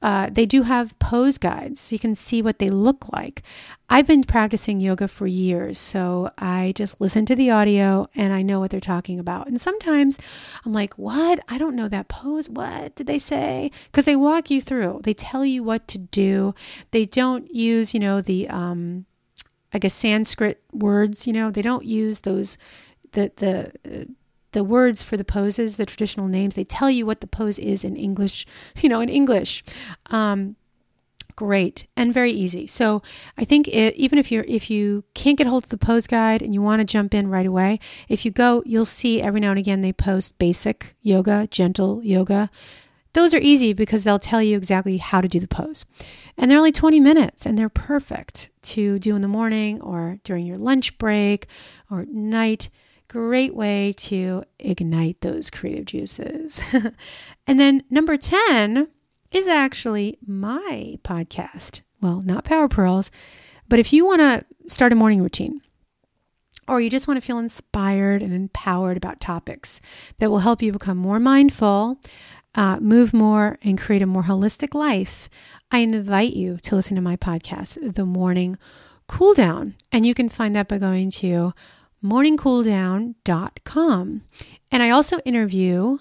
[0.00, 3.42] uh, they do have pose guides so you can see what they look like.
[3.88, 8.42] I've been practicing yoga for years, so I just listen to the audio and I
[8.42, 9.48] know what they're talking about.
[9.48, 10.18] And sometimes
[10.64, 11.40] I'm like, what?
[11.48, 12.48] I don't know that pose.
[12.48, 13.70] What did they say?
[13.86, 16.54] Because they walk you through, they tell you what to do.
[16.92, 19.06] They don't use, you know, the, um,
[19.72, 21.26] I guess Sanskrit words.
[21.26, 22.56] You know, they don't use those
[23.12, 24.08] the the
[24.52, 26.54] the words for the poses, the traditional names.
[26.54, 28.46] They tell you what the pose is in English.
[28.80, 29.64] You know, in English.
[30.06, 30.56] Um,
[31.38, 32.66] great and very easy.
[32.66, 33.00] So
[33.36, 36.42] I think it, even if you're if you can't get hold of the pose guide
[36.42, 37.78] and you want to jump in right away,
[38.08, 42.50] if you go, you'll see every now and again they post basic yoga, gentle yoga.
[43.12, 45.84] Those are easy because they'll tell you exactly how to do the pose.
[46.36, 50.44] And they're only 20 minutes and they're perfect to do in the morning or during
[50.44, 51.46] your lunch break
[51.88, 52.68] or at night.
[53.08, 56.60] Great way to ignite those creative juices.
[57.46, 58.88] and then number 10
[59.30, 61.80] is actually my podcast.
[62.00, 63.10] Well, not Power Purls,
[63.68, 65.62] but if you want to start a morning routine,
[66.68, 69.80] or you just want to feel inspired and empowered about topics
[70.18, 71.98] that will help you become more mindful,
[72.54, 75.30] uh, move more, and create a more holistic life,
[75.70, 78.58] I invite you to listen to my podcast, The Morning
[79.06, 79.74] Cool Down.
[79.90, 81.54] And you can find that by going to
[82.04, 84.22] morningcooldown.com.
[84.70, 85.96] And I also interview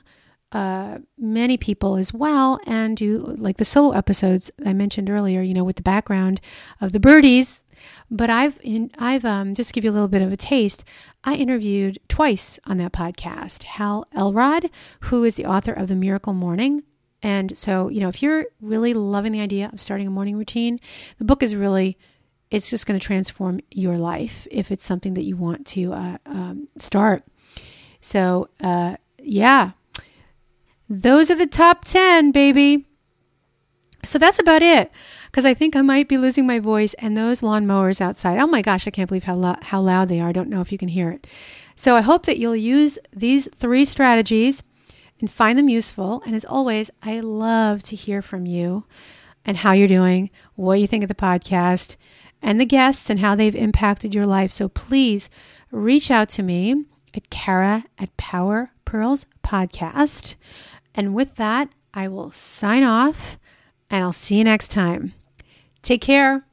[0.51, 5.53] uh, many people as well and do like the solo episodes I mentioned earlier, you
[5.53, 6.41] know, with the background
[6.79, 7.63] of the birdies
[8.09, 10.83] but I've in, I've um, just give you a little bit of a taste.
[11.23, 14.69] I interviewed twice on that podcast Hal Elrod,
[15.01, 16.83] who is the author of The Miracle Morning.
[17.23, 20.79] And so, you know, if you're really loving the idea of starting a morning routine,
[21.17, 21.97] the book is really
[22.49, 26.17] it's just going to transform your life if it's something that you want to uh,
[26.25, 27.23] um, start.
[27.99, 29.71] So, uh, yeah,
[30.89, 32.85] those are the top 10, baby.
[34.03, 34.91] So that's about it
[35.25, 38.39] because I think I might be losing my voice and those lawnmowers outside.
[38.39, 40.29] Oh my gosh, I can't believe how, lo- how loud they are.
[40.29, 41.27] I don't know if you can hear it.
[41.75, 44.63] So I hope that you'll use these three strategies
[45.19, 46.21] and find them useful.
[46.25, 48.85] And as always, I love to hear from you
[49.45, 51.95] and how you're doing, what you think of the podcast,
[52.41, 54.51] and the guests and how they've impacted your life.
[54.51, 55.29] So please
[55.71, 60.35] reach out to me at Kara at Power Purls Podcast.
[60.95, 63.37] And with that, I will sign off
[63.89, 65.13] and I'll see you next time.
[65.81, 66.46] Take care.